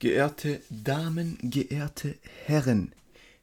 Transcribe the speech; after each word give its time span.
Geehrte 0.00 0.62
Damen, 0.70 1.36
geehrte 1.42 2.14
Herren, 2.46 2.94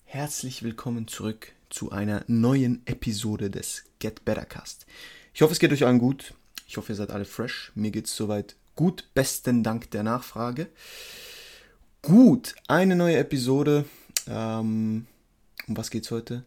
herzlich 0.05 0.63
willkommen 0.63 1.07
zurück 1.07 1.51
zu 1.69 1.91
einer 1.91 2.23
neuen 2.25 2.81
Episode 2.87 3.51
des 3.51 3.83
Get 3.99 4.25
Better 4.25 4.43
Cast. 4.43 4.87
Ich 5.35 5.43
hoffe, 5.43 5.53
es 5.53 5.59
geht 5.59 5.71
euch 5.71 5.85
allen 5.85 5.99
gut. 5.99 6.33
Ich 6.67 6.77
hoffe, 6.77 6.93
ihr 6.93 6.95
seid 6.95 7.11
alle 7.11 7.25
fresh. 7.25 7.71
Mir 7.75 7.91
geht 7.91 8.07
es 8.07 8.15
soweit 8.15 8.55
gut. 8.75 9.07
Besten 9.13 9.61
Dank 9.61 9.91
der 9.91 10.01
Nachfrage. 10.01 10.65
Gut, 12.01 12.55
eine 12.67 12.95
neue 12.95 13.17
Episode. 13.17 13.85
Ähm, 14.27 15.05
um 15.67 15.77
was 15.77 15.91
geht's 15.91 16.09
heute? 16.09 16.43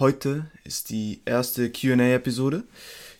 Heute 0.00 0.50
ist 0.64 0.90
die 0.90 1.20
erste 1.24 1.70
QA-Episode. 1.70 2.64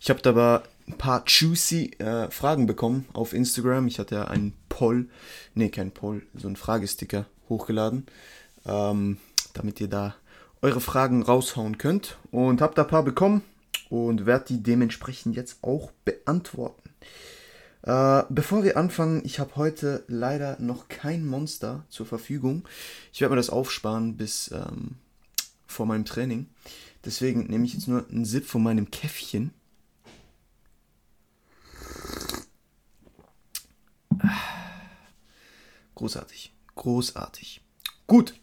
Ich 0.01 0.11
habe 0.11 0.23
dabei 0.23 0.63
ein 0.89 0.99
paar 0.99 1.23
juicy 1.25 1.93
äh, 1.99 2.31
Fragen 2.33 2.67
bekommen 2.67 3.07
auf 3.13 3.33
Instagram. 3.33 3.87
Ich 3.87 4.01
hatte 4.01 4.17
ja 4.17 4.25
einen 4.25 4.55
Poll, 4.73 5.09
nee, 5.55 5.69
kein 5.69 5.91
Poll, 5.91 6.23
so 6.35 6.47
einen 6.47 6.57
Fragesticker 6.57 7.27
hochgeladen, 7.51 8.07
ähm, 8.65 9.19
damit 9.53 9.81
ihr 9.83 9.89
da 9.89 10.15
eure 10.63 10.81
Fragen 10.81 11.23
raushauen 11.23 11.77
könnt. 11.77 12.17
Und 12.31 12.63
habe 12.63 12.75
da 12.75 12.83
ein 12.83 12.89
paar 12.89 13.03
bekommen 13.03 13.43
und 13.91 14.25
werde 14.25 14.47
die 14.49 14.63
dementsprechend 14.63 15.37
jetzt 15.37 15.59
auch 15.61 15.93
beantworten. 16.07 16.89
Äh, 17.83 18.23
bevor 18.31 18.65
wir 18.65 18.79
anfangen, 18.79 19.21
ich 19.27 19.39
habe 19.39 19.57
heute 19.57 20.05
leider 20.07 20.57
noch 20.59 20.89
kein 20.89 21.27
Monster 21.27 21.85
zur 21.91 22.07
Verfügung. 22.07 22.67
Ich 23.13 23.21
werde 23.21 23.35
mir 23.35 23.41
das 23.41 23.51
aufsparen 23.51 24.17
bis 24.17 24.51
ähm, 24.53 24.97
vor 25.67 25.85
meinem 25.85 26.07
Training. 26.07 26.47
Deswegen 27.05 27.45
nehme 27.49 27.67
ich 27.67 27.75
jetzt 27.75 27.89
nur 27.89 28.09
einen 28.09 28.25
Sip 28.25 28.47
von 28.47 28.63
meinem 28.63 28.91
Käffchen. 28.91 29.53
Großartig. 36.03 36.53
Großartig. 36.75 37.61
Gut. 38.09 38.35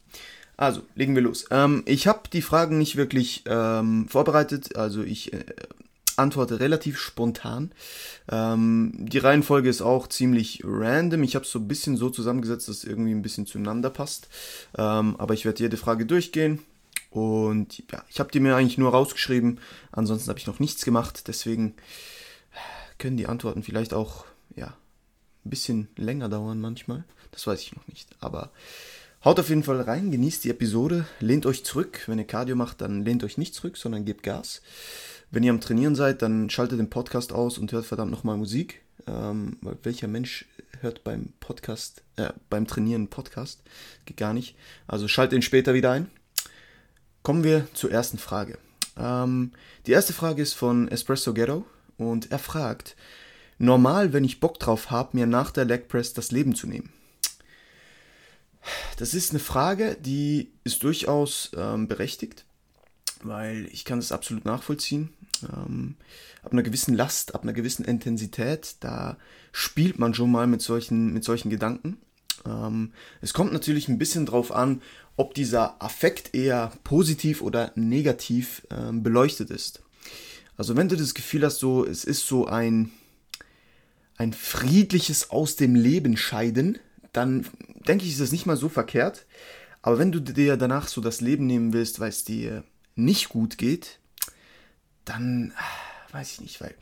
Also, 0.56 0.82
legen 0.96 1.14
wir 1.14 1.22
los. 1.22 1.46
Ähm, 1.52 1.84
ich 1.86 2.08
habe 2.08 2.30
die 2.32 2.42
Fragen 2.42 2.78
nicht 2.78 2.96
wirklich 2.96 3.44
ähm, 3.48 4.08
vorbereitet. 4.08 4.78
Also, 4.78 5.04
ich 5.04 5.34
äh, 5.34 5.44
antworte 6.16 6.62
relativ 6.62 6.98
spontan. 6.98 7.74
Ähm, 8.32 8.94
die 8.98 9.18
Reihenfolge 9.18 9.68
ist 9.68 9.82
auch 9.82 10.08
ziemlich 10.08 10.62
random. 10.64 11.22
Ich 11.24 11.36
habe 11.36 11.44
es 11.44 11.52
so 11.52 11.60
ein 11.60 11.68
bisschen 11.68 11.98
so 11.98 12.10
zusammengesetzt, 12.10 12.70
dass 12.70 12.78
es 12.78 12.84
irgendwie 12.86 13.12
ein 13.12 13.24
bisschen 13.24 13.46
zueinander 13.46 13.90
passt. 13.90 14.30
Ähm, 14.78 15.18
aber 15.18 15.34
ich 15.34 15.44
werde 15.44 15.62
jede 15.62 15.76
Frage 15.76 16.06
durchgehen. 16.06 16.60
Und 17.10 17.84
ja, 17.92 18.06
ich 18.08 18.22
habe 18.22 18.32
die 18.32 18.40
mir 18.40 18.56
eigentlich 18.56 18.78
nur 18.78 18.92
rausgeschrieben. 18.92 19.60
Ansonsten 19.92 20.30
habe 20.30 20.40
ich 20.40 20.48
noch 20.48 20.60
nichts 20.60 20.86
gemacht. 20.86 21.28
Deswegen 21.28 21.74
können 23.00 23.18
die 23.18 23.28
Antworten 23.28 23.64
vielleicht 23.64 23.94
auch 23.94 24.24
ja, 24.56 24.78
ein 25.46 25.50
bisschen 25.50 25.90
länger 25.98 26.30
dauern 26.30 26.62
manchmal. 26.62 27.04
Das 27.32 27.48
weiß 27.48 27.62
ich 27.62 27.76
noch 27.76 27.88
nicht. 27.88 28.10
Aber 28.20 28.52
haut 29.24 29.40
auf 29.40 29.50
jeden 29.50 29.64
Fall 29.64 29.82
rein, 29.82 30.12
genießt 30.12 30.44
die 30.44 30.50
Episode, 30.50 31.06
lehnt 31.20 31.46
euch 31.46 31.64
zurück. 31.64 32.04
Wenn 32.08 32.20
ihr 32.20 32.26
Cardio 32.26 32.56
macht, 32.56 32.82
dann 32.82 33.04
lehnt 33.04 33.24
euch 33.24 33.38
nicht 33.38 33.54
zurück, 33.54 33.78
sondern 33.78 34.06
gebt 34.06 34.24
Gas. 34.24 34.62
Wenn 35.32 35.44
ihr 35.44 35.52
am 35.52 35.62
Trainieren 35.62 35.96
seid, 35.96 36.22
dann 36.22 36.50
schaltet 36.50 36.80
den 36.80 36.90
Podcast 36.90 37.32
aus 37.32 37.58
und 37.58 37.72
hört 37.72 37.86
verdammt 37.86 38.12
nochmal 38.12 38.38
Musik. 38.38 38.82
Ähm, 39.08 39.58
weil 39.62 39.78
welcher 39.84 40.08
Mensch 40.08 40.46
hört 40.82 41.04
beim 41.04 41.34
Podcast, 41.40 42.04
äh, 42.16 42.30
beim 42.50 42.68
Trainieren 42.68 43.08
Podcast? 43.08 43.62
Geht 44.06 44.18
gar 44.18 44.34
nicht. 44.34 44.56
Also 44.88 45.08
schaltet 45.08 45.36
ihn 45.36 45.42
später 45.42 45.74
wieder 45.74 45.92
ein. 45.92 46.10
Kommen 47.22 47.44
wir 47.44 47.68
zur 47.74 47.92
ersten 47.92 48.18
Frage. 48.18 48.58
Ähm, 48.98 49.52
die 49.86 49.92
erste 49.92 50.14
Frage 50.14 50.42
ist 50.42 50.54
von 50.54 50.88
Espresso 50.88 51.34
Ghetto 51.34 51.66
und 51.98 52.32
er 52.32 52.40
fragt, 52.40 52.96
normal, 53.58 54.14
wenn 54.14 54.24
ich 54.24 54.40
Bock 54.40 54.60
drauf 54.60 54.90
habe, 54.90 55.18
mir 55.18 55.26
nach 55.26 55.52
der 55.52 55.66
Leg 55.66 55.88
Press 55.88 56.14
das 56.14 56.32
Leben 56.32 56.56
zu 56.56 56.68
nehmen? 56.68 56.92
Das 58.98 59.14
ist 59.14 59.32
eine 59.32 59.40
Frage, 59.40 59.98
die 60.00 60.52
ist 60.64 60.84
durchaus 60.84 61.52
ähm, 61.56 61.88
berechtigt, 61.88 62.46
weil 63.24 63.68
ich 63.72 63.86
kann 63.86 64.00
das 64.00 64.12
absolut 64.12 64.46
nachvollziehen. 64.46 65.10
Ähm, 65.44 65.96
ab 66.44 66.52
einer 66.52 66.64
gewissen 66.64 66.96
Last, 66.96 67.36
ab 67.36 67.44
einer 67.44 67.54
gewissen 67.54 67.86
Intensität, 67.86 68.76
da 68.82 69.18
spielt 69.52 70.00
man 70.00 70.14
schon 70.14 70.32
mal 70.32 70.48
mit 70.48 70.62
solchen, 70.62 71.14
mit 71.14 71.24
solchen 71.24 71.50
Gedanken. 71.50 71.98
Ähm, 72.46 72.94
es 73.22 73.34
kommt 73.34 73.54
natürlich 73.54 73.88
ein 73.88 73.98
bisschen 73.98 74.26
drauf 74.26 74.52
an, 74.52 74.82
ob 75.16 75.34
dieser 75.34 75.82
Affekt 75.82 76.34
eher 76.34 76.72
positiv 76.84 77.42
oder 77.42 77.72
negativ 77.76 78.66
ähm, 78.72 79.04
beleuchtet 79.04 79.50
ist. 79.50 79.82
Also 80.58 80.76
wenn 80.76 80.90
du 80.90 80.98
das 80.98 81.14
Gefühl 81.14 81.46
hast, 81.46 81.60
so 81.60 81.86
es 81.86 82.04
ist 82.04 82.28
so 82.28 82.48
ein 82.48 82.92
ein 84.18 84.34
friedliches 84.34 85.30
aus 85.30 85.56
dem 85.56 85.76
Leben 85.76 86.18
scheiden, 86.18 86.78
dann 87.14 87.46
denke 87.90 88.06
ich, 88.06 88.12
ist 88.12 88.22
das 88.22 88.32
nicht 88.32 88.46
mal 88.46 88.56
so 88.56 88.70
verkehrt. 88.70 89.26
Aber 89.82 89.98
wenn 89.98 90.12
du 90.12 90.20
dir 90.20 90.58
danach 90.58 90.88
so 90.88 91.02
das 91.02 91.22
Leben 91.22 91.48
nehmen 91.48 91.74
willst, 91.74 92.00
weil 92.00 92.10
es 92.10 92.24
dir 92.24 92.64
nicht 92.96 93.30
gut 93.30 93.58
geht, 93.58 94.00
dann 95.06 95.54
ah, 95.58 96.14
weiß 96.14 96.34
ich 96.34 96.42
nicht, 96.42 96.62
weil 96.62 96.76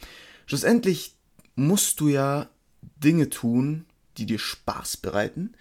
schlussendlich 0.45 1.15
musst 1.55 1.99
du 1.99 2.09
ja 2.09 2.49
Dinge 2.81 3.29
tun, 3.29 3.85
die 4.17 4.25
dir 4.25 4.39
Spaß 4.39 4.97
bereiten. 4.97 5.53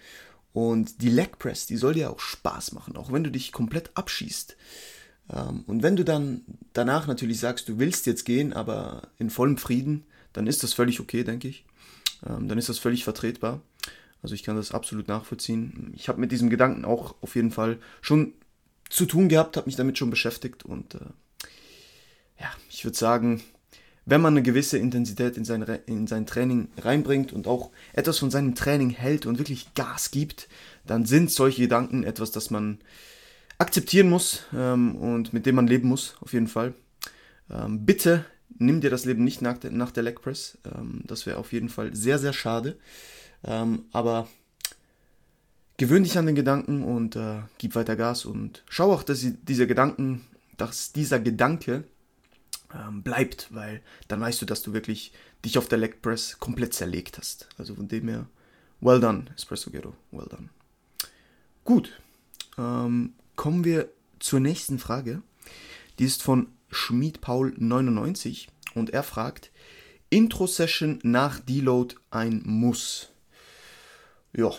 Und 0.53 1.01
die 1.01 1.09
Leg 1.09 1.37
Press, 1.37 1.67
die 1.67 1.77
soll 1.77 1.93
dir 1.93 2.09
auch 2.09 2.19
Spaß 2.19 2.71
machen, 2.71 2.97
auch 2.97 3.11
wenn 3.11 3.23
du 3.23 3.31
dich 3.31 3.51
komplett 3.51 3.91
abschießt. 3.93 4.57
Ähm, 5.31 5.63
und 5.67 5.83
wenn 5.83 5.95
du 5.95 6.03
dann 6.03 6.41
danach 6.73 7.07
natürlich 7.07 7.39
sagst, 7.39 7.69
du 7.69 7.77
willst 7.77 8.05
jetzt 8.05 8.25
gehen, 8.25 8.53
aber 8.53 9.09
in 9.17 9.29
vollem 9.29 9.57
Frieden, 9.57 10.05
dann 10.33 10.47
ist 10.47 10.63
das 10.63 10.73
völlig 10.73 10.99
okay, 10.99 11.23
denke 11.23 11.47
ich. 11.47 11.63
Ähm, 12.27 12.47
dann 12.47 12.57
ist 12.57 12.69
das 12.69 12.79
völlig 12.79 13.03
vertretbar. 13.03 13.61
Also 14.27 14.35
ich 14.35 14.43
kann 14.43 14.57
das 14.57 14.73
absolut 14.73 15.07
nachvollziehen. 15.07 15.93
Ich 15.95 16.09
habe 16.09 16.19
mit 16.19 16.33
diesem 16.33 16.49
Gedanken 16.49 16.83
auch 16.83 17.15
auf 17.21 17.37
jeden 17.37 17.49
Fall 17.49 17.77
schon 18.01 18.33
zu 18.89 19.05
tun 19.05 19.29
gehabt, 19.29 19.55
habe 19.55 19.67
mich 19.67 19.77
damit 19.77 19.97
schon 19.97 20.09
beschäftigt 20.09 20.65
und 20.65 20.95
äh, 20.95 20.99
ja, 22.37 22.51
ich 22.69 22.83
würde 22.83 22.97
sagen, 22.97 23.41
wenn 24.05 24.19
man 24.19 24.33
eine 24.33 24.43
gewisse 24.43 24.79
Intensität 24.79 25.37
in 25.37 25.45
sein, 25.45 25.61
in 25.85 26.07
sein 26.07 26.25
Training 26.25 26.67
reinbringt 26.77 27.31
und 27.31 27.47
auch 27.47 27.71
etwas 27.93 28.19
von 28.19 28.29
seinem 28.29 28.53
Training 28.53 28.89
hält 28.89 29.25
und 29.25 29.37
wirklich 29.37 29.73
Gas 29.75 30.11
gibt, 30.11 30.49
dann 30.85 31.05
sind 31.05 31.31
solche 31.31 31.61
Gedanken 31.61 32.03
etwas, 32.03 32.31
das 32.31 32.49
man 32.49 32.79
akzeptieren 33.59 34.09
muss 34.09 34.43
ähm, 34.53 34.97
und 34.97 35.31
mit 35.31 35.45
dem 35.45 35.55
man 35.55 35.67
leben 35.67 35.87
muss, 35.87 36.17
auf 36.19 36.33
jeden 36.33 36.49
Fall. 36.49 36.73
Ähm, 37.49 37.85
bitte 37.85 38.25
nimm 38.57 38.81
dir 38.81 38.89
das 38.89 39.05
Leben 39.05 39.23
nicht 39.23 39.41
nach 39.41 39.57
der, 39.57 39.71
nach 39.71 39.91
der 39.91 40.03
Leg 40.03 40.21
Press. 40.21 40.57
Ähm, 40.65 40.99
das 41.05 41.25
wäre 41.25 41.37
auf 41.37 41.53
jeden 41.53 41.69
Fall 41.69 41.95
sehr, 41.95 42.19
sehr 42.19 42.33
schade. 42.33 42.77
Ähm, 43.43 43.85
aber 43.91 44.27
gewöhn 45.77 46.03
dich 46.03 46.17
an 46.17 46.25
den 46.25 46.35
Gedanken 46.35 46.83
und 46.83 47.15
äh, 47.15 47.41
gib 47.57 47.75
weiter 47.75 47.95
Gas 47.95 48.25
und 48.25 48.63
schau 48.67 48.91
auch, 48.91 49.03
dass 49.03 49.25
dieser 49.43 49.67
Gedanken, 49.67 50.25
dass 50.57 50.91
dieser 50.91 51.19
Gedanke 51.19 51.83
ähm, 52.73 53.03
bleibt, 53.03 53.53
weil 53.53 53.81
dann 54.07 54.21
weißt 54.21 54.41
du, 54.41 54.45
dass 54.45 54.63
du 54.63 54.73
wirklich 54.73 55.13
dich 55.45 55.57
auf 55.57 55.67
der 55.67 55.77
Leg 55.77 56.01
Press 56.01 56.39
komplett 56.39 56.73
zerlegt 56.73 57.17
hast. 57.17 57.47
Also 57.57 57.75
von 57.75 57.87
dem 57.87 58.07
her, 58.07 58.27
well 58.81 58.99
done, 58.99 59.25
Espresso 59.35 59.69
Ghetto, 59.69 59.93
well 60.11 60.27
done. 60.29 60.49
Gut, 61.63 61.99
ähm, 62.57 63.13
kommen 63.35 63.63
wir 63.63 63.89
zur 64.19 64.39
nächsten 64.39 64.79
Frage. 64.79 65.21
Die 65.99 66.05
ist 66.05 66.23
von 66.23 66.47
Schmied 66.69 67.21
Paul 67.21 67.53
99 67.57 68.49
und 68.73 68.89
er 68.89 69.03
fragt, 69.03 69.51
Intro-Session 70.09 70.99
nach 71.03 71.39
Deload 71.39 71.95
ein 72.11 72.41
Muss. 72.45 73.09
Ja, 74.37 74.51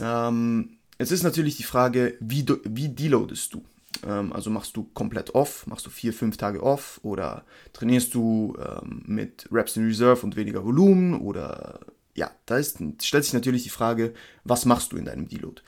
ähm, 0.00 0.78
es 0.96 1.10
ist 1.10 1.24
natürlich 1.24 1.56
die 1.56 1.64
Frage, 1.64 2.16
wie, 2.20 2.46
wie 2.64 2.88
deloadest 2.88 3.52
du? 3.52 3.64
Ähm, 4.06 4.32
also 4.32 4.48
machst 4.48 4.76
du 4.76 4.84
komplett 4.94 5.34
off, 5.34 5.66
machst 5.66 5.84
du 5.84 5.90
vier, 5.90 6.12
fünf 6.12 6.36
Tage 6.36 6.62
off 6.62 7.00
oder 7.02 7.44
trainierst 7.72 8.14
du 8.14 8.56
ähm, 8.58 9.02
mit 9.06 9.48
Reps 9.50 9.76
in 9.76 9.86
Reserve 9.86 10.24
und 10.24 10.36
weniger 10.36 10.64
Volumen 10.64 11.20
oder 11.20 11.80
ja, 12.14 12.30
da 12.46 12.58
ist, 12.58 12.78
stellt 13.02 13.24
sich 13.24 13.32
natürlich 13.32 13.64
die 13.64 13.70
Frage, 13.70 14.14
was 14.44 14.66
machst 14.66 14.92
du 14.92 14.96
in 14.96 15.04
deinem 15.04 15.28
Deload? 15.28 15.62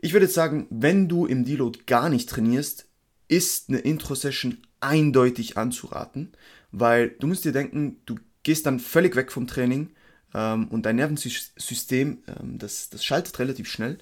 Ich 0.00 0.14
würde 0.14 0.24
jetzt 0.24 0.34
sagen, 0.34 0.66
wenn 0.70 1.06
du 1.06 1.26
im 1.26 1.44
Deload 1.44 1.80
gar 1.86 2.08
nicht 2.08 2.30
trainierst, 2.30 2.86
ist 3.28 3.68
eine 3.68 3.78
Intro-Session 3.78 4.56
eindeutig 4.80 5.58
anzuraten, 5.58 6.32
weil 6.70 7.10
du 7.10 7.26
musst 7.26 7.44
dir 7.44 7.52
denken, 7.52 8.00
du 8.06 8.16
gehst 8.42 8.64
dann 8.64 8.80
völlig 8.80 9.16
weg 9.16 9.30
vom 9.30 9.46
Training 9.46 9.90
ähm, 10.34 10.68
und 10.68 10.86
dein 10.86 10.96
Nervensystem, 10.96 12.22
ähm, 12.26 12.58
das, 12.58 12.90
das 12.90 13.04
schaltet 13.04 13.38
relativ 13.38 13.68
schnell 13.68 13.98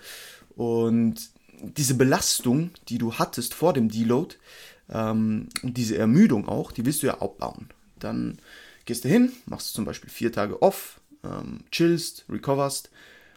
und 0.56 1.30
diese 1.62 1.94
Belastung, 1.94 2.70
die 2.88 2.98
du 2.98 3.14
hattest 3.14 3.54
vor 3.54 3.72
dem 3.72 3.88
Deload 3.88 4.36
ähm, 4.90 5.48
und 5.62 5.76
diese 5.76 5.98
Ermüdung 5.98 6.48
auch, 6.48 6.72
die 6.72 6.84
willst 6.84 7.02
du 7.02 7.06
ja 7.06 7.20
abbauen. 7.20 7.68
Dann 7.98 8.38
gehst 8.86 9.04
du 9.04 9.08
hin, 9.08 9.32
machst 9.46 9.74
zum 9.74 9.84
Beispiel 9.84 10.10
vier 10.10 10.32
Tage 10.32 10.62
off, 10.62 11.00
ähm, 11.24 11.64
chillst, 11.70 12.24
recoverst 12.28 12.90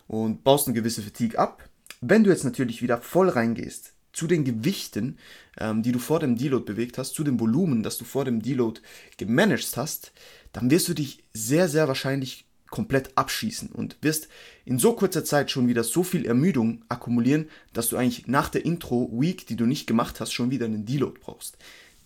und 0.07 0.43
baust 0.43 0.67
eine 0.67 0.75
gewisse 0.75 1.01
Fatigue 1.01 1.37
ab. 1.37 1.67
Wenn 2.01 2.23
du 2.23 2.29
jetzt 2.29 2.43
natürlich 2.43 2.81
wieder 2.81 2.99
voll 2.99 3.29
reingehst, 3.29 3.93
zu 4.13 4.27
den 4.27 4.43
Gewichten, 4.43 5.17
ähm, 5.57 5.81
die 5.81 5.91
du 5.91 5.99
vor 5.99 6.19
dem 6.19 6.37
Deload 6.37 6.65
bewegt 6.65 6.97
hast, 6.97 7.15
zu 7.15 7.23
dem 7.23 7.39
Volumen, 7.39 7.83
das 7.83 7.97
du 7.97 8.05
vor 8.05 8.25
dem 8.25 8.41
Deload 8.41 8.79
gemanagt 9.17 9.75
hast, 9.75 10.11
dann 10.51 10.69
wirst 10.69 10.87
du 10.87 10.93
dich 10.93 11.23
sehr, 11.33 11.67
sehr 11.67 11.87
wahrscheinlich 11.87 12.45
komplett 12.73 13.15
abschießen 13.15 13.69
und 13.69 13.97
wirst 14.01 14.29
in 14.65 14.79
so 14.79 14.93
kurzer 14.93 15.23
Zeit 15.23 15.51
schon 15.51 15.67
wieder 15.67 15.83
so 15.83 16.01
viel 16.01 16.25
Ermüdung 16.25 16.83
akkumulieren, 16.89 17.47
dass 17.71 17.89
du 17.89 17.97
eigentlich 17.97 18.25
nach 18.25 18.49
der 18.49 18.65
Intro-Week, 18.65 19.45
die 19.45 19.55
du 19.55 19.67
nicht 19.67 19.85
gemacht 19.85 20.19
hast, 20.19 20.33
schon 20.33 20.49
wieder 20.49 20.65
einen 20.65 20.83
Deload 20.83 21.19
brauchst. 21.21 21.59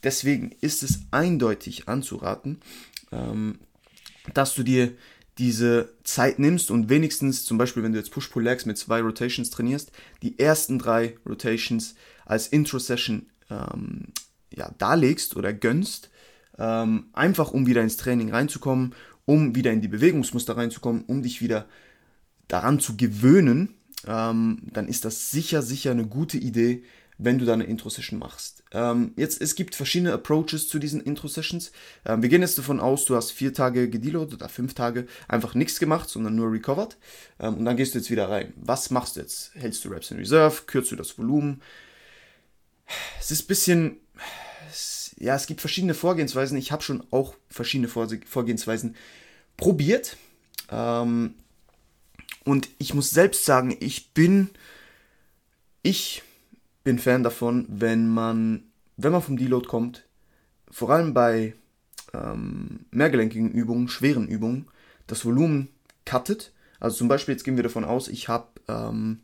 Deswegen 0.03 0.51
ist 0.59 0.83
es 0.83 1.03
eindeutig 1.09 1.87
anzuraten, 1.87 2.59
ähm, 3.13 3.59
dass 4.33 4.55
du 4.55 4.63
dir 4.63 4.91
diese 5.37 5.93
Zeit 6.03 6.37
nimmst 6.37 6.69
und 6.69 6.89
wenigstens, 6.89 7.45
zum 7.45 7.57
Beispiel, 7.57 7.83
wenn 7.83 7.93
du 7.93 7.99
jetzt 7.99 8.11
Push-Pull-Legs 8.11 8.65
mit 8.65 8.77
zwei 8.77 8.99
Rotations 8.99 9.49
trainierst, 9.49 9.93
die 10.21 10.37
ersten 10.37 10.79
drei 10.79 11.15
Rotations 11.25 11.95
als 12.25 12.47
Intro-Session 12.47 13.27
ähm, 13.49 14.07
ja, 14.51 14.69
darlegst 14.77 15.37
oder 15.37 15.53
gönnst, 15.53 16.09
ähm, 16.57 17.05
einfach 17.13 17.51
um 17.51 17.67
wieder 17.67 17.83
ins 17.83 17.95
Training 17.95 18.31
reinzukommen, 18.31 18.93
um 19.27 19.53
wieder 19.53 19.71
in 19.71 19.81
die 19.81 19.89
Bewegungsmuster 19.89 20.57
reinzukommen, 20.57 21.03
um 21.06 21.21
dich 21.21 21.41
wieder 21.41 21.68
daran 22.47 22.79
zu 22.79 22.95
gewöhnen, 22.97 23.75
ähm, 24.07 24.63
dann 24.71 24.88
ist 24.88 25.06
das 25.06 25.29
sicher, 25.31 25.62
sicher 25.62 25.91
eine 25.91 26.07
gute 26.07 26.38
Idee, 26.38 26.83
wenn 27.18 27.38
du 27.38 27.45
da 27.45 27.53
eine 27.53 27.65
Intro-Session 27.65 28.19
machst. 28.19 28.63
Ähm, 28.71 29.12
jetzt, 29.18 29.41
es 29.41 29.56
gibt 29.56 29.75
verschiedene 29.75 30.13
Approaches 30.13 30.69
zu 30.69 30.79
diesen 30.79 31.01
Intro-Sessions. 31.01 31.74
Ähm, 32.06 32.21
wir 32.21 32.29
gehen 32.29 32.41
jetzt 32.41 32.57
davon 32.57 32.79
aus, 32.79 33.03
du 33.03 33.15
hast 33.18 33.31
vier 33.31 33.53
Tage 33.53 33.89
gedeloadet 33.89 34.35
oder 34.35 34.50
fünf 34.50 34.74
Tage 34.75 35.07
einfach 35.27 35.56
nichts 35.56 35.80
gemacht, 35.80 36.07
sondern 36.09 36.35
nur 36.35 36.51
recovered. 36.51 36.95
Ähm, 37.39 37.56
und 37.57 37.65
dann 37.65 37.75
gehst 37.75 37.95
du 37.95 38.00
jetzt 38.00 38.12
wieder 38.12 38.30
rein. 38.30 38.53
Was 38.56 38.91
machst 38.91 39.18
du 39.18 39.19
jetzt? 39.19 39.51
Hältst 39.56 39.83
du 39.83 39.89
Reps 39.89 40.12
in 40.12 40.18
Reserve? 40.18 40.62
Kürzt 40.68 40.91
du 40.91 40.95
das 40.95 41.18
Volumen? 41.18 41.62
Es 43.19 43.31
ist 43.31 43.44
ein 43.44 43.47
bisschen, 43.47 43.97
ja, 45.19 45.35
es 45.35 45.47
gibt 45.47 45.61
verschiedene 45.61 45.93
Vorgehensweisen. 45.93 46.57
Ich 46.57 46.71
habe 46.71 46.83
schon 46.83 47.03
auch 47.11 47.35
verschiedene 47.49 47.87
Vorgehensweisen 47.87 48.95
probiert. 49.57 50.17
Ähm, 50.69 51.33
und 52.45 52.69
ich 52.77 52.93
muss 52.93 53.09
selbst 53.09 53.45
sagen, 53.45 53.75
ich 53.79 54.13
bin, 54.13 54.49
ich 55.81 56.23
bin 56.83 56.99
Fan 56.99 57.23
davon, 57.23 57.65
wenn 57.67 58.07
man, 58.07 58.63
wenn 58.95 59.11
man 59.11 59.21
vom 59.21 59.37
Deload 59.37 59.67
kommt, 59.67 60.05
vor 60.69 60.91
allem 60.91 61.13
bei 61.13 61.53
ähm, 62.13 62.85
mehrgelenkigen 62.91 63.51
Übungen, 63.51 63.87
schweren 63.87 64.27
Übungen, 64.27 64.67
das 65.07 65.25
Volumen 65.25 65.69
cuttet. 66.05 66.53
Also 66.79 66.97
zum 66.97 67.07
Beispiel, 67.07 67.33
jetzt 67.33 67.43
gehen 67.43 67.55
wir 67.55 67.63
davon 67.63 67.85
aus, 67.85 68.07
ich 68.07 68.27
habe 68.27 68.47
ähm, 68.67 69.19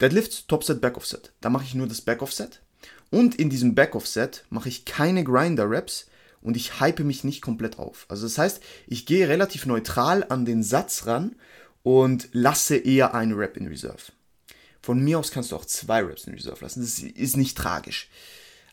Deadlift, 0.00 0.48
Topset, 0.48 0.80
Backoffset. 0.80 1.32
Da 1.40 1.50
mache 1.50 1.64
ich 1.64 1.74
nur 1.74 1.86
das 1.86 2.00
Backoffset. 2.00 2.62
Und 3.10 3.34
in 3.34 3.50
diesem 3.50 3.74
Backoffset 3.74 4.44
mache 4.50 4.68
ich 4.68 4.84
keine 4.84 5.24
Grinder-Raps 5.24 6.06
und 6.42 6.56
ich 6.56 6.80
hype 6.80 7.00
mich 7.00 7.24
nicht 7.24 7.42
komplett 7.42 7.78
auf. 7.78 8.06
Also 8.08 8.26
das 8.26 8.38
heißt, 8.38 8.62
ich 8.86 9.04
gehe 9.04 9.28
relativ 9.28 9.66
neutral 9.66 10.24
an 10.28 10.44
den 10.44 10.62
Satz 10.62 11.06
ran 11.06 11.36
und 11.82 12.28
lasse 12.32 12.76
eher 12.76 13.14
eine 13.14 13.36
Rap 13.36 13.56
in 13.56 13.66
Reserve. 13.66 14.12
Von 14.82 15.00
mir 15.00 15.18
aus 15.18 15.30
kannst 15.30 15.52
du 15.52 15.56
auch 15.56 15.64
zwei 15.64 16.02
Reps 16.02 16.26
in 16.26 16.34
Reserve 16.34 16.62
lassen. 16.62 16.80
Das 16.80 16.98
ist 16.98 17.36
nicht 17.36 17.56
tragisch. 17.56 18.08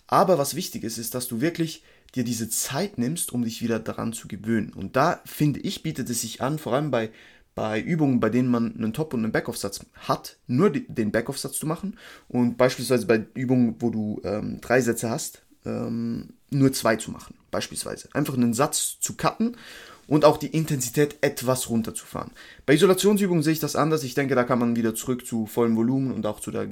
Aber 0.08 0.38
was 0.38 0.56
wichtig 0.56 0.84
ist, 0.84 0.98
ist, 0.98 1.16
dass 1.16 1.28
du 1.28 1.42
wirklich 1.42 1.84
dir 2.16 2.24
diese 2.24 2.50
Zeit 2.50 2.98
nimmst, 2.98 3.34
um 3.34 3.44
dich 3.44 3.62
wieder 3.62 3.80
daran 3.80 4.14
zu 4.14 4.30
gewöhnen. 4.30 4.72
Und 4.72 4.96
da 4.96 5.22
finde 5.26 5.60
ich, 5.60 5.84
bietet 5.84 6.10
es 6.10 6.22
sich 6.22 6.42
an, 6.42 6.60
vor 6.60 6.74
allem 6.74 6.92
bei, 6.92 7.12
bei 7.58 7.82
Übungen, 7.82 8.20
bei 8.20 8.30
denen 8.30 8.50
man 8.50 8.76
einen 8.76 8.94
Top- 8.94 9.16
und 9.16 9.24
einen 9.24 9.32
Backoff-Satz 9.32 9.80
hat, 10.08 10.38
nur 10.46 10.70
den 10.70 11.12
Backoff-Satz 11.12 11.58
zu 11.58 11.66
machen. 11.66 11.98
Und 12.28 12.56
beispielsweise 12.56 13.08
bei 13.08 13.26
Übungen, 13.34 13.78
wo 13.80 13.90
du 13.90 14.22
ähm, 14.24 14.62
drei 14.62 14.80
Sätze 14.80 15.10
hast, 15.10 15.42
ähm, 15.66 16.36
nur 16.52 16.72
zwei 16.72 16.98
zu 16.98 17.10
machen. 17.10 17.34
Beispielsweise. 17.50 18.10
Einfach 18.14 18.36
einen 18.36 18.54
Satz 18.54 19.00
zu 19.00 19.18
cutten 19.18 19.58
und 20.06 20.24
auch 20.24 20.38
die 20.38 20.56
Intensität 20.56 21.18
etwas 21.22 21.68
runterzufahren. 21.68 22.30
Bei 22.68 22.76
Isolationsübungen 22.76 23.42
sehe 23.42 23.54
ich 23.54 23.60
das 23.60 23.76
anders. 23.76 24.04
Ich 24.04 24.14
denke, 24.14 24.36
da 24.36 24.44
kann 24.44 24.60
man 24.60 24.76
wieder 24.76 24.94
zurück 24.94 25.26
zu 25.26 25.48
vollem 25.48 25.76
Volumen 25.76 26.12
und 26.12 26.28
auch 26.28 26.40
zu 26.40 26.52
der 26.52 26.68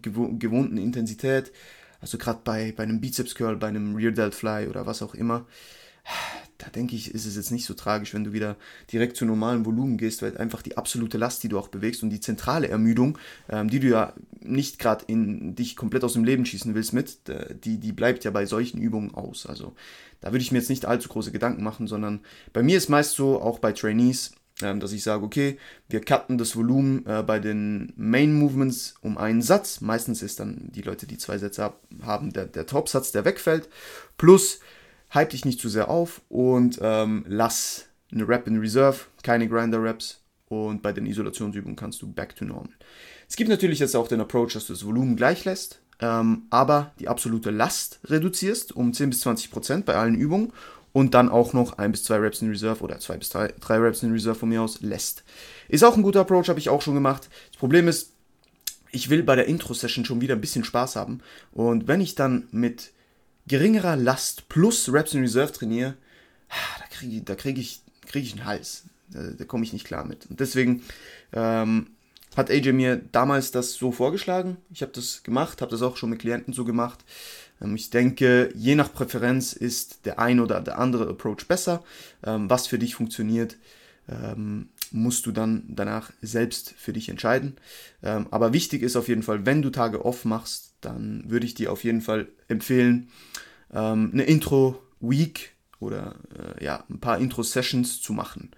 gewohnten 0.00 0.78
Intensität. 0.78 1.50
Also 2.00 2.18
gerade 2.18 2.38
bei, 2.44 2.72
bei 2.76 2.84
einem 2.84 3.00
Bizeps 3.00 3.34
Curl, 3.34 3.56
bei 3.56 3.66
einem 3.66 3.96
Rear 3.96 4.12
Delt 4.12 4.36
Fly 4.36 4.68
oder 4.68 4.86
was 4.86 5.02
auch 5.02 5.16
immer 5.16 5.44
da 6.58 6.68
denke 6.70 6.94
ich, 6.94 7.14
ist 7.14 7.26
es 7.26 7.36
jetzt 7.36 7.50
nicht 7.50 7.66
so 7.66 7.74
tragisch, 7.74 8.14
wenn 8.14 8.24
du 8.24 8.32
wieder 8.32 8.56
direkt 8.92 9.16
zu 9.16 9.24
normalen 9.24 9.66
Volumen 9.66 9.96
gehst, 9.96 10.22
weil 10.22 10.36
einfach 10.38 10.62
die 10.62 10.76
absolute 10.76 11.18
Last, 11.18 11.42
die 11.42 11.48
du 11.48 11.58
auch 11.58 11.68
bewegst 11.68 12.02
und 12.02 12.10
die 12.10 12.20
zentrale 12.20 12.68
Ermüdung, 12.68 13.18
ähm, 13.48 13.68
die 13.68 13.80
du 13.80 13.88
ja 13.88 14.14
nicht 14.40 14.78
gerade 14.78 15.04
in 15.06 15.54
dich 15.54 15.76
komplett 15.76 16.04
aus 16.04 16.14
dem 16.14 16.24
Leben 16.24 16.46
schießen 16.46 16.74
willst 16.74 16.92
mit, 16.92 17.18
die, 17.64 17.78
die 17.78 17.92
bleibt 17.92 18.24
ja 18.24 18.30
bei 18.30 18.46
solchen 18.46 18.80
Übungen 18.80 19.14
aus. 19.14 19.46
Also 19.46 19.74
da 20.20 20.32
würde 20.32 20.42
ich 20.42 20.52
mir 20.52 20.58
jetzt 20.58 20.70
nicht 20.70 20.86
allzu 20.86 21.08
große 21.08 21.32
Gedanken 21.32 21.62
machen, 21.62 21.86
sondern 21.86 22.20
bei 22.52 22.62
mir 22.62 22.76
ist 22.76 22.88
meist 22.88 23.12
so, 23.12 23.40
auch 23.40 23.58
bei 23.58 23.72
Trainees, 23.72 24.32
ähm, 24.62 24.80
dass 24.80 24.92
ich 24.92 25.02
sage, 25.02 25.24
okay, 25.24 25.58
wir 25.88 26.00
cutten 26.00 26.38
das 26.38 26.56
Volumen 26.56 27.04
äh, 27.06 27.22
bei 27.22 27.40
den 27.40 27.92
Main 27.96 28.38
Movements 28.38 28.94
um 29.00 29.18
einen 29.18 29.42
Satz. 29.42 29.80
Meistens 29.80 30.22
ist 30.22 30.40
dann 30.40 30.70
die 30.72 30.82
Leute, 30.82 31.06
die 31.06 31.18
zwei 31.18 31.38
Sätze 31.38 31.72
haben, 32.02 32.32
der, 32.32 32.46
der 32.46 32.66
Topsatz, 32.66 33.12
der 33.12 33.24
wegfällt, 33.24 33.68
plus 34.16 34.60
hype 35.14 35.30
dich 35.30 35.44
nicht 35.44 35.60
zu 35.60 35.68
sehr 35.68 35.88
auf 35.88 36.20
und 36.28 36.78
ähm, 36.82 37.24
lass 37.28 37.86
eine 38.12 38.28
Rap 38.28 38.46
in 38.46 38.58
Reserve, 38.58 38.98
keine 39.22 39.48
Grinder-Raps 39.48 40.20
und 40.48 40.82
bei 40.82 40.92
den 40.92 41.06
Isolationsübungen 41.06 41.76
kannst 41.76 42.02
du 42.02 42.12
back 42.12 42.36
to 42.36 42.44
normal. 42.44 42.68
Es 43.28 43.36
gibt 43.36 43.48
natürlich 43.50 43.78
jetzt 43.78 43.96
auch 43.96 44.08
den 44.08 44.20
Approach, 44.20 44.52
dass 44.52 44.66
du 44.66 44.72
das 44.72 44.84
Volumen 44.84 45.16
gleich 45.16 45.44
lässt, 45.44 45.80
ähm, 46.00 46.42
aber 46.50 46.92
die 46.98 47.08
absolute 47.08 47.50
Last 47.50 48.00
reduzierst 48.04 48.74
um 48.74 48.92
10 48.92 49.10
bis 49.10 49.20
20 49.20 49.50
Prozent 49.50 49.86
bei 49.86 49.94
allen 49.94 50.16
Übungen 50.16 50.52
und 50.92 51.14
dann 51.14 51.28
auch 51.28 51.52
noch 51.52 51.78
ein 51.78 51.92
bis 51.92 52.04
zwei 52.04 52.16
Reps 52.16 52.42
in 52.42 52.48
Reserve 52.48 52.82
oder 52.82 52.98
zwei 53.00 53.16
bis 53.16 53.30
drei, 53.30 53.52
drei 53.60 53.78
Reps 53.78 54.02
in 54.02 54.12
Reserve 54.12 54.38
von 54.38 54.48
mir 54.48 54.62
aus 54.62 54.80
lässt. 54.80 55.24
Ist 55.68 55.84
auch 55.84 55.96
ein 55.96 56.02
guter 56.02 56.20
Approach, 56.20 56.48
habe 56.48 56.60
ich 56.60 56.68
auch 56.68 56.82
schon 56.82 56.94
gemacht. 56.94 57.28
Das 57.50 57.58
Problem 57.58 57.88
ist, 57.88 58.12
ich 58.92 59.10
will 59.10 59.24
bei 59.24 59.34
der 59.34 59.46
Intro-Session 59.46 60.04
schon 60.04 60.20
wieder 60.20 60.36
ein 60.36 60.40
bisschen 60.40 60.64
Spaß 60.64 60.94
haben 60.94 61.20
und 61.52 61.88
wenn 61.88 62.00
ich 62.00 62.14
dann 62.14 62.46
mit 62.52 62.92
geringerer 63.46 63.96
Last 63.96 64.48
plus 64.48 64.92
Reps 64.92 65.14
in 65.14 65.20
Reserve 65.20 65.52
trainiere, 65.52 65.94
da 66.78 66.86
kriege 66.90 67.22
da 67.22 67.34
krieg 67.34 67.58
ich, 67.58 67.80
krieg 68.06 68.24
ich 68.24 68.32
einen 68.32 68.44
Hals. 68.44 68.84
Da, 69.08 69.22
da 69.22 69.44
komme 69.44 69.64
ich 69.64 69.72
nicht 69.72 69.86
klar 69.86 70.04
mit. 70.04 70.26
Und 70.26 70.40
deswegen 70.40 70.82
ähm, 71.32 71.88
hat 72.36 72.50
AJ 72.50 72.72
mir 72.72 72.96
damals 73.12 73.50
das 73.50 73.74
so 73.74 73.92
vorgeschlagen. 73.92 74.56
Ich 74.72 74.82
habe 74.82 74.92
das 74.92 75.22
gemacht, 75.22 75.60
habe 75.60 75.70
das 75.70 75.82
auch 75.82 75.96
schon 75.96 76.10
mit 76.10 76.20
Klienten 76.20 76.54
so 76.54 76.64
gemacht. 76.64 77.04
Ähm, 77.60 77.76
ich 77.76 77.90
denke, 77.90 78.50
je 78.54 78.74
nach 78.74 78.92
Präferenz 78.92 79.52
ist 79.52 80.06
der 80.06 80.18
ein 80.18 80.40
oder 80.40 80.60
der 80.60 80.78
andere 80.78 81.08
Approach 81.08 81.46
besser. 81.46 81.82
Ähm, 82.24 82.50
was 82.50 82.66
für 82.66 82.78
dich 82.78 82.94
funktioniert, 82.94 83.56
ähm, 84.08 84.68
musst 84.94 85.26
du 85.26 85.32
dann 85.32 85.64
danach 85.68 86.12
selbst 86.22 86.72
für 86.76 86.92
dich 86.92 87.08
entscheiden. 87.08 87.56
Ähm, 88.02 88.28
aber 88.30 88.52
wichtig 88.52 88.82
ist 88.82 88.94
auf 88.94 89.08
jeden 89.08 89.24
Fall, 89.24 89.44
wenn 89.44 89.60
du 89.60 89.70
Tage 89.70 90.04
off 90.04 90.24
machst, 90.24 90.74
dann 90.80 91.28
würde 91.28 91.46
ich 91.46 91.54
dir 91.54 91.72
auf 91.72 91.82
jeden 91.82 92.00
Fall 92.00 92.28
empfehlen, 92.46 93.08
ähm, 93.72 94.10
eine 94.12 94.22
Intro-Week 94.22 95.52
oder 95.80 96.14
äh, 96.38 96.64
ja, 96.64 96.84
ein 96.88 97.00
paar 97.00 97.18
Intro-Sessions 97.18 98.00
zu 98.02 98.12
machen. 98.12 98.52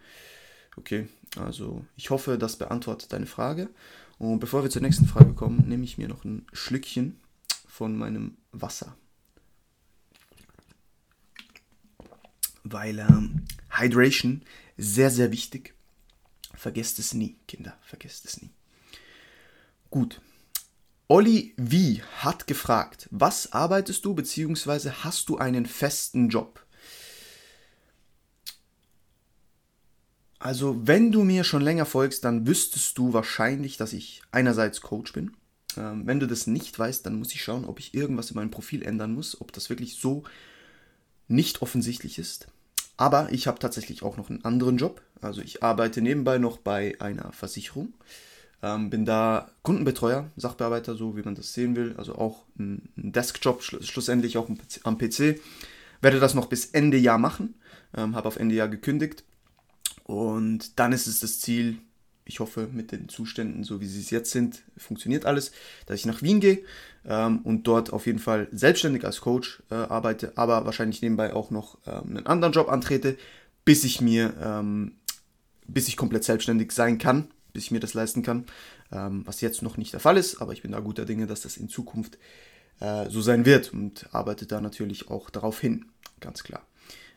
Okay, 0.77 1.09
also 1.37 1.87
ich 1.97 2.11
hoffe, 2.11 2.37
das 2.37 2.57
beantwortet 2.57 3.15
deine 3.15 3.27
Frage. 3.27 3.71
Und 4.19 4.39
bevor 4.39 4.63
wir 4.63 4.71
zur 4.71 4.83
nächsten 4.83 5.07
Frage 5.07 5.33
kommen, 5.33 5.67
nehme 5.67 5.85
ich 5.85 5.97
mir 5.97 6.09
noch 6.09 6.25
ein 6.25 6.47
Schlückchen 6.53 7.19
von 7.67 7.97
meinem 7.97 8.37
Wasser. 8.53 8.95
Weil 12.63 12.99
ähm, 12.99 13.45
Hydration 13.71 14.43
sehr, 14.77 15.11
sehr 15.11 15.33
wichtig. 15.33 15.76
Vergesst 16.57 16.99
es 16.99 17.15
nie, 17.15 17.37
Kinder, 17.47 17.77
vergesst 17.83 18.25
es 18.25 18.41
nie. 18.41 18.51
Gut, 19.91 20.21
Olli 21.09 21.55
V. 21.57 22.03
hat 22.25 22.49
gefragt, 22.49 23.09
was 23.13 23.53
arbeitest 23.53 24.05
du 24.05 24.15
bzw. 24.15 24.91
hast 24.91 25.29
du 25.29 25.37
einen 25.39 25.67
festen 25.67 26.29
Job? 26.29 26.67
Also, 30.39 30.87
wenn 30.87 31.13
du 31.13 31.23
mir 31.23 31.45
schon 31.45 31.63
länger 31.63 31.87
folgst, 31.87 32.25
dann 32.25 32.47
wüsstest 32.47 32.99
du 32.99 33.13
wahrscheinlich, 33.13 33.77
dass 33.77 33.93
ich 33.93 34.23
einerseits 34.33 34.81
Coach 34.81 35.13
bin. 35.13 35.37
Ähm, 35.77 36.07
wenn 36.07 36.21
du 36.21 36.27
das 36.27 36.47
nicht 36.47 36.79
weißt, 36.79 37.07
dann 37.07 37.19
muss 37.19 37.35
ich 37.35 37.43
schauen, 37.43 37.65
ob 37.65 37.79
ich 37.79 37.95
irgendwas 37.95 38.31
in 38.31 38.37
meinem 38.37 38.51
Profil 38.51 38.83
ändern 38.83 39.15
muss, 39.15 39.41
ob 39.41 39.53
das 39.53 39.71
wirklich 39.71 39.97
so 39.97 40.25
nicht 41.29 41.63
offensichtlich 41.63 42.19
ist. 42.19 42.49
Aber 42.97 43.33
ich 43.33 43.47
habe 43.47 43.59
tatsächlich 43.59 44.03
auch 44.03 44.17
noch 44.17 44.31
einen 44.31 44.45
anderen 44.45 44.79
Job. 44.79 45.03
Also 45.21 45.43
ich 45.43 45.63
arbeite 45.63 46.01
nebenbei 46.01 46.39
noch 46.39 46.59
bei 46.59 46.97
einer 46.99 47.33
Versicherung. 47.33 47.93
Ähm, 48.63 48.89
bin 48.89 49.05
da 49.05 49.51
Kundenbetreuer, 49.63 50.31
Sachbearbeiter, 50.37 50.97
so 50.97 51.17
wie 51.17 51.23
man 51.23 51.35
das 51.35 51.53
sehen 51.53 51.77
will. 51.77 51.95
Also 51.99 52.17
auch 52.17 52.45
ein, 52.59 52.89
Deskjob, 52.97 53.63
schlu 53.63 53.83
schlussendlich 53.83 54.39
auch 54.39 54.49
am 54.85 54.99
PC. 54.99 55.41
Werde 56.01 56.21
das 56.21 56.35
noch 56.35 56.47
bis 56.47 56.67
Ende 56.67 56.97
Jahr 56.97 57.19
machen. 57.19 57.55
Ähm, 57.95 58.17
Habe 58.17 58.29
auf 58.29 58.37
Ende 58.37 58.55
Jahr 58.55 58.69
gekündigt. 58.69 59.25
Und 60.05 60.79
dann 60.79 60.93
ist 60.93 61.07
es 61.07 61.21
das 61.21 61.41
Ziel, 61.41 61.79
ich 62.27 62.41
hoffe, 62.41 62.69
mit 62.73 62.93
den 62.93 63.09
Zuständen, 63.09 63.65
so 63.65 63.81
wie 63.81 63.87
sie 63.87 64.01
es 64.01 64.11
jetzt 64.11 64.33
sind, 64.33 64.63
funktioniert 64.77 65.25
alles, 65.25 65.53
dass 65.87 65.99
ich 65.99 66.07
nach 66.07 66.23
Wien 66.23 66.41
gehe 66.41 66.61
ähm, 67.07 67.41
und 67.45 67.67
dort 67.67 67.93
auf 67.93 68.07
jeden 68.07 68.19
Fall 68.19 68.49
selbstständig 68.53 69.05
als 69.05 69.21
Coach 69.21 69.63
äh, 69.71 69.75
arbeite, 69.75 70.33
aber 70.37 70.65
wahrscheinlich 70.65 71.03
nebenbei 71.03 71.33
auch 71.33 71.51
noch 71.51 71.79
ähm, 71.87 72.17
einen 72.17 72.27
anderen 72.27 72.53
Job 72.53 72.69
antrete, 72.69 73.17
bis 73.65 73.85
ich 73.85 74.01
mir 74.01 74.35
ähm, 74.43 74.93
bis 75.69 75.89
ich 75.89 75.97
komplett 75.97 76.25
selbstständig 76.25 76.73
sein 76.73 76.99
kann, 76.99 77.29
bis 77.53 77.65
ich 77.65 77.71
mir 77.71 77.81
das 77.81 77.95
leisten 77.95 78.23
kann. 78.23 78.47
Ähm, 78.93 79.23
was 79.27 79.41
jetzt 79.41 79.63
noch 79.63 79.77
nicht 79.77 79.93
der 79.93 80.01
Fall 80.01 80.17
ist, 80.17 80.41
aber 80.41 80.53
ich 80.53 80.63
bin 80.63 80.73
da 80.73 80.81
guter 80.81 81.05
Dinge, 81.05 81.27
dass 81.27 81.41
das 81.41 81.57
in 81.57 81.69
Zukunft 81.69 82.19
äh, 82.81 83.09
so 83.11 83.21
sein 83.21 83.45
wird 83.45 83.73
und 83.73 84.07
arbeite 84.13 84.47
da 84.47 84.61
natürlich 84.61 85.11
auch 85.11 85.31
darauf 85.31 85.61
hin, 85.61 85.87
ganz 86.21 86.45
klar. 86.45 86.67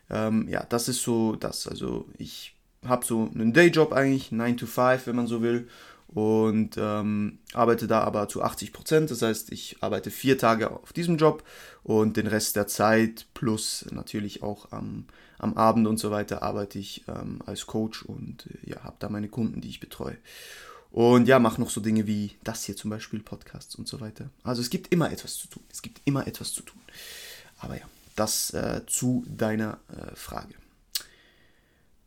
Ähm, 0.09 0.47
ja, 0.49 0.65
das 0.67 0.87
ist 0.87 1.03
so 1.03 1.35
das. 1.35 1.67
Also 1.67 2.07
ich 2.17 2.55
habe 2.86 3.05
so 3.05 3.29
einen 3.33 3.53
Dayjob 3.53 3.93
eigentlich, 3.93 4.31
9 4.31 4.57
to 4.57 4.65
5, 4.65 5.07
wenn 5.07 5.15
man 5.15 5.27
so 5.27 5.41
will, 5.41 5.67
und 6.07 6.75
ähm, 6.77 7.38
arbeite 7.53 7.86
da 7.86 8.01
aber 8.01 8.27
zu 8.27 8.41
80 8.41 8.74
Prozent. 8.74 9.12
Das 9.12 9.21
heißt, 9.21 9.51
ich 9.51 9.77
arbeite 9.81 10.09
vier 10.09 10.38
Tage 10.38 10.71
auf 10.71 10.91
diesem 10.91 11.17
Job 11.17 11.43
und 11.83 12.17
den 12.17 12.27
Rest 12.27 12.55
der 12.55 12.67
Zeit 12.67 13.27
plus 13.33 13.86
natürlich 13.91 14.41
auch 14.41 14.71
am, 14.71 15.05
am 15.38 15.55
Abend 15.55 15.88
und 15.88 15.98
so 15.98 16.09
weiter 16.09 16.41
arbeite 16.41 16.79
ich 16.79 17.03
ähm, 17.07 17.41
als 17.45 17.67
Coach 17.67 18.03
und 18.03 18.48
äh, 18.48 18.71
ja, 18.71 18.83
habe 18.83 18.95
da 19.00 19.09
meine 19.09 19.29
Kunden, 19.29 19.62
die 19.62 19.69
ich 19.69 19.79
betreue. 19.79 20.17
Und 20.91 21.27
ja, 21.27 21.38
mache 21.38 21.62
noch 21.62 21.69
so 21.69 21.81
Dinge 21.81 22.07
wie 22.07 22.31
das 22.43 22.63
hier 22.63 22.75
zum 22.75 22.89
Beispiel, 22.89 23.19
Podcasts 23.19 23.75
und 23.75 23.88
so 23.88 24.01
weiter. 24.01 24.31
Also 24.43 24.63
es 24.63 24.71
gibt 24.71 24.91
immer 24.91 25.12
etwas 25.12 25.38
zu 25.38 25.48
tun. 25.48 25.62
Es 25.71 25.83
gibt 25.83 26.01
immer 26.05 26.25
etwas 26.25 26.51
zu 26.53 26.63
tun. 26.63 26.81
Aber 27.59 27.75
ja, 27.77 27.86
das 28.15 28.51
äh, 28.55 28.81
zu 28.88 29.24
deiner 29.27 29.77
äh, 29.95 30.15
Frage. 30.15 30.55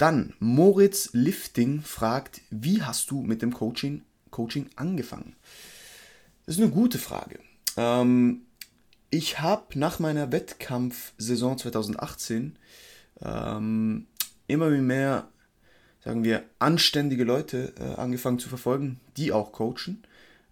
Dann 0.03 0.33
Moritz 0.41 1.11
Lifting 1.13 1.81
fragt, 1.81 2.41
wie 2.51 2.83
hast 2.83 3.13
du 3.13 3.23
mit 3.23 3.41
dem 3.41 3.55
Coaching, 3.55 4.03
Coaching 4.33 4.69
angefangen? 4.75 5.37
Das 6.45 6.57
ist 6.57 6.61
eine 6.61 6.73
gute 6.73 6.99
Frage. 6.99 7.39
Ähm, 7.77 8.41
ich 9.11 9.39
habe 9.39 9.79
nach 9.79 10.01
meiner 10.01 10.33
Wettkampfsaison 10.33 11.57
2018 11.57 12.57
ähm, 13.21 14.09
immer 14.49 14.71
mehr, 14.71 15.29
sagen 16.03 16.25
wir, 16.25 16.43
anständige 16.59 17.23
Leute 17.23 17.73
äh, 17.79 17.95
angefangen 17.95 18.41
zu 18.41 18.49
verfolgen, 18.49 18.99
die 19.17 19.31
auch 19.31 19.53
coachen. 19.53 20.03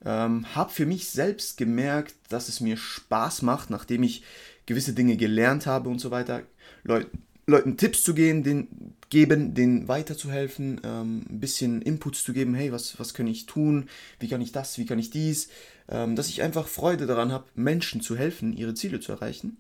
Ähm, 0.04 0.54
habe 0.54 0.71
für 0.71 0.87
mich 0.87 1.11
selbst 1.11 1.57
gemerkt, 1.57 2.14
dass 2.28 2.49
es 2.49 2.61
mir 2.61 2.76
Spaß 2.76 3.42
macht, 3.42 3.69
nachdem 3.69 4.04
ich 4.04 4.23
gewisse 4.66 4.92
Dinge 4.92 5.16
gelernt 5.16 5.66
habe 5.66 5.88
und 5.88 5.99
so 5.99 6.12
weiter, 6.12 6.45
Leuten, 6.85 7.25
Leuten 7.50 7.76
Tipps 7.76 8.02
zu 8.02 8.14
gehen, 8.14 8.42
den, 8.42 8.95
geben, 9.11 9.54
denen 9.54 9.88
weiterzuhelfen, 9.88 10.80
ähm, 10.85 11.26
ein 11.28 11.40
bisschen 11.40 11.83
Inputs 11.83 12.23
zu 12.23 12.33
geben, 12.33 12.54
hey, 12.54 12.73
was, 12.73 12.99
was 12.99 13.14
kann 13.14 13.26
ich 13.26 13.47
tun, 13.47 13.88
wie 14.19 14.28
kann 14.28 14.40
ich 14.40 14.52
das, 14.52 14.78
wie 14.78 14.87
kann 14.87 14.99
ich 14.99 15.11
dies, 15.11 15.49
ähm, 15.88 16.16
dass 16.16 16.28
ich 16.28 16.42
einfach 16.42 16.66
Freude 16.66 17.07
daran 17.07 17.33
habe, 17.33 17.47
Menschen 17.54 18.00
zu 18.00 18.16
helfen, 18.16 18.52
ihre 18.52 18.75
Ziele 18.75 19.00
zu 19.00 19.12
erreichen. 19.12 19.59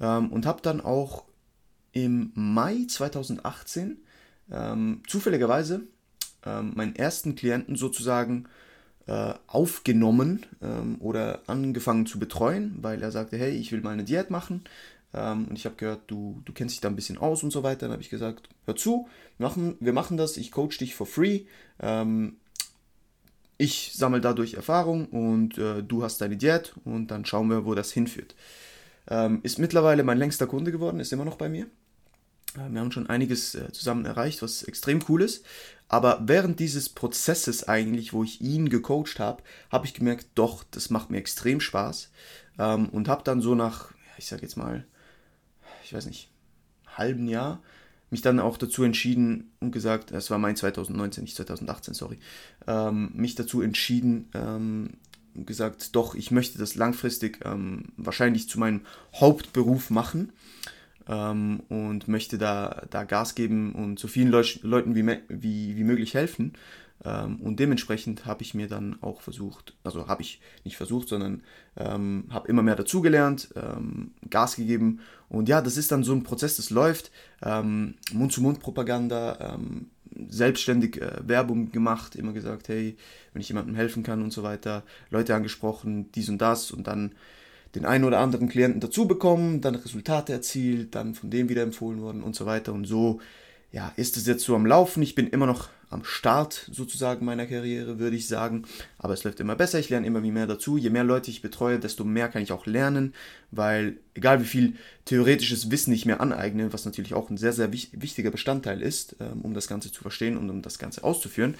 Ähm, 0.00 0.30
und 0.30 0.46
habe 0.46 0.62
dann 0.62 0.80
auch 0.80 1.24
im 1.92 2.32
Mai 2.34 2.84
2018 2.88 3.98
ähm, 4.50 5.02
zufälligerweise 5.06 5.82
ähm, 6.44 6.72
meinen 6.74 6.96
ersten 6.96 7.34
Klienten 7.34 7.76
sozusagen 7.76 8.46
äh, 9.06 9.34
aufgenommen 9.46 10.46
ähm, 10.62 10.96
oder 11.00 11.40
angefangen 11.46 12.06
zu 12.06 12.18
betreuen, 12.18 12.78
weil 12.80 13.02
er 13.02 13.10
sagte, 13.10 13.36
hey, 13.36 13.50
ich 13.50 13.72
will 13.72 13.80
mal 13.80 13.90
eine 13.90 14.04
Diät 14.04 14.30
machen. 14.30 14.64
Ähm, 15.14 15.48
und 15.48 15.56
ich 15.56 15.64
habe 15.64 15.76
gehört, 15.76 16.02
du, 16.08 16.40
du 16.44 16.52
kennst 16.52 16.74
dich 16.74 16.80
da 16.80 16.88
ein 16.88 16.96
bisschen 16.96 17.18
aus 17.18 17.42
und 17.42 17.50
so 17.50 17.62
weiter. 17.62 17.80
Dann 17.80 17.92
habe 17.92 18.02
ich 18.02 18.10
gesagt, 18.10 18.48
hör 18.66 18.76
zu, 18.76 19.08
wir 19.38 19.46
machen, 19.46 19.76
wir 19.80 19.92
machen 19.92 20.16
das, 20.16 20.36
ich 20.36 20.52
coach 20.52 20.78
dich 20.78 20.94
for 20.94 21.06
free. 21.06 21.42
Ähm, 21.80 22.36
ich 23.58 23.92
sammle 23.94 24.20
dadurch 24.20 24.54
Erfahrung 24.54 25.06
und 25.06 25.58
äh, 25.58 25.82
du 25.82 26.02
hast 26.02 26.20
deine 26.20 26.36
Diät 26.36 26.74
und 26.84 27.08
dann 27.08 27.26
schauen 27.26 27.48
wir, 27.48 27.66
wo 27.66 27.74
das 27.74 27.92
hinführt. 27.92 28.34
Ähm, 29.08 29.40
ist 29.42 29.58
mittlerweile 29.58 30.02
mein 30.02 30.18
längster 30.18 30.46
Kunde 30.46 30.72
geworden, 30.72 31.00
ist 31.00 31.12
immer 31.12 31.24
noch 31.26 31.36
bei 31.36 31.48
mir. 31.48 31.66
Äh, 32.54 32.70
wir 32.70 32.80
haben 32.80 32.92
schon 32.92 33.08
einiges 33.08 33.54
äh, 33.54 33.70
zusammen 33.72 34.06
erreicht, 34.06 34.42
was 34.42 34.62
extrem 34.62 35.00
cool 35.08 35.22
ist. 35.22 35.44
Aber 35.88 36.22
während 36.24 36.60
dieses 36.60 36.88
Prozesses 36.88 37.68
eigentlich, 37.68 38.12
wo 38.12 38.24
ich 38.24 38.40
ihn 38.40 38.68
gecoacht 38.68 39.18
habe, 39.18 39.42
habe 39.70 39.86
ich 39.86 39.94
gemerkt, 39.94 40.28
doch, 40.36 40.64
das 40.70 40.88
macht 40.88 41.10
mir 41.10 41.18
extrem 41.18 41.60
Spaß. 41.60 42.10
Ähm, 42.58 42.88
und 42.88 43.08
habe 43.08 43.24
dann 43.24 43.40
so 43.40 43.54
nach, 43.54 43.92
ich 44.16 44.26
sage 44.26 44.42
jetzt 44.42 44.56
mal, 44.56 44.86
ich 45.90 45.94
weiß 45.94 46.06
nicht, 46.06 46.28
halben 46.86 47.26
Jahr 47.26 47.60
mich 48.10 48.22
dann 48.22 48.38
auch 48.38 48.56
dazu 48.56 48.84
entschieden 48.84 49.50
und 49.58 49.72
gesagt, 49.72 50.12
es 50.12 50.30
war 50.30 50.38
mein 50.38 50.54
2019, 50.54 51.24
nicht 51.24 51.34
2018, 51.34 51.94
sorry, 51.94 52.18
ähm, 52.68 53.10
mich 53.14 53.34
dazu 53.34 53.60
entschieden, 53.60 54.28
ähm, 54.34 54.90
gesagt, 55.34 55.96
doch, 55.96 56.14
ich 56.14 56.30
möchte 56.30 56.58
das 56.58 56.76
langfristig 56.76 57.40
ähm, 57.44 57.86
wahrscheinlich 57.96 58.48
zu 58.48 58.60
meinem 58.60 58.82
Hauptberuf 59.16 59.90
machen 59.90 60.32
ähm, 61.08 61.60
und 61.68 62.08
möchte 62.08 62.38
da, 62.38 62.82
da 62.90 63.04
Gas 63.04 63.34
geben 63.34 63.74
und 63.74 63.98
so 63.98 64.08
vielen 64.08 64.30
Leu 64.30 64.44
Leuten 64.62 64.94
wie, 64.94 65.06
wie, 65.28 65.76
wie 65.76 65.84
möglich 65.84 66.14
helfen. 66.14 66.54
Ähm, 67.04 67.40
und 67.40 67.60
dementsprechend 67.60 68.26
habe 68.26 68.42
ich 68.42 68.54
mir 68.54 68.68
dann 68.68 68.98
auch 69.02 69.20
versucht, 69.20 69.74
also 69.84 70.08
habe 70.08 70.22
ich 70.22 70.40
nicht 70.64 70.76
versucht, 70.76 71.08
sondern 71.08 71.42
ähm, 71.76 72.24
habe 72.30 72.48
immer 72.48 72.62
mehr 72.62 72.76
dazugelernt, 72.76 73.48
ähm, 73.56 74.12
Gas 74.28 74.56
gegeben. 74.56 75.00
Und 75.28 75.48
ja, 75.48 75.62
das 75.62 75.76
ist 75.76 75.92
dann 75.92 76.04
so 76.04 76.12
ein 76.12 76.22
Prozess, 76.22 76.56
das 76.56 76.70
läuft. 76.70 77.10
Ähm, 77.42 77.94
Mund-zu-Mund-Propaganda, 78.12 79.54
ähm, 79.54 79.86
selbstständig 80.28 81.00
äh, 81.00 81.26
Werbung 81.26 81.72
gemacht, 81.72 82.16
immer 82.16 82.32
gesagt, 82.32 82.68
hey, 82.68 82.96
wenn 83.32 83.40
ich 83.40 83.48
jemandem 83.48 83.76
helfen 83.76 84.02
kann 84.02 84.22
und 84.22 84.32
so 84.32 84.42
weiter, 84.42 84.82
Leute 85.10 85.34
angesprochen, 85.34 86.10
dies 86.12 86.28
und 86.28 86.38
das 86.38 86.70
und 86.70 86.86
dann 86.86 87.12
den 87.74 87.84
einen 87.84 88.04
oder 88.04 88.18
anderen 88.18 88.48
Klienten 88.48 88.80
dazu 88.80 89.06
bekommen, 89.06 89.60
dann 89.60 89.76
Resultate 89.76 90.32
erzielt, 90.32 90.94
dann 90.94 91.14
von 91.14 91.30
dem 91.30 91.48
wieder 91.48 91.62
empfohlen 91.62 92.00
worden 92.00 92.22
und 92.22 92.34
so 92.34 92.46
weiter. 92.46 92.72
Und 92.72 92.86
so 92.86 93.20
ja, 93.72 93.92
ist 93.96 94.16
es 94.16 94.26
jetzt 94.26 94.44
so 94.44 94.54
am 94.54 94.66
Laufen. 94.66 95.02
Ich 95.02 95.14
bin 95.14 95.28
immer 95.28 95.46
noch 95.46 95.68
am 95.90 96.04
Start 96.04 96.68
sozusagen 96.70 97.24
meiner 97.24 97.46
Karriere, 97.46 97.98
würde 97.98 98.16
ich 98.16 98.28
sagen. 98.28 98.64
Aber 98.98 99.12
es 99.12 99.24
läuft 99.24 99.40
immer 99.40 99.56
besser, 99.56 99.78
ich 99.78 99.90
lerne 99.90 100.06
immer 100.06 100.20
mehr 100.20 100.46
dazu. 100.46 100.76
Je 100.76 100.90
mehr 100.90 101.04
Leute 101.04 101.30
ich 101.30 101.42
betreue, 101.42 101.80
desto 101.80 102.04
mehr 102.04 102.28
kann 102.28 102.42
ich 102.42 102.52
auch 102.52 102.66
lernen, 102.66 103.12
weil 103.50 103.98
egal 104.14 104.40
wie 104.40 104.46
viel 104.46 104.74
theoretisches 105.04 105.70
Wissen 105.70 105.92
ich 105.92 106.06
mir 106.06 106.20
aneigne, 106.20 106.72
was 106.72 106.84
natürlich 106.84 107.14
auch 107.14 107.28
ein 107.28 107.36
sehr, 107.36 107.52
sehr 107.52 107.72
wichtiger 107.72 108.30
Bestandteil 108.30 108.80
ist, 108.80 109.16
ähm, 109.20 109.40
um 109.42 109.52
das 109.52 109.66
Ganze 109.66 109.90
zu 109.90 110.02
verstehen 110.02 110.36
und 110.36 110.48
um 110.48 110.62
das 110.62 110.78
Ganze 110.78 111.02
auszuführen, 111.02 111.56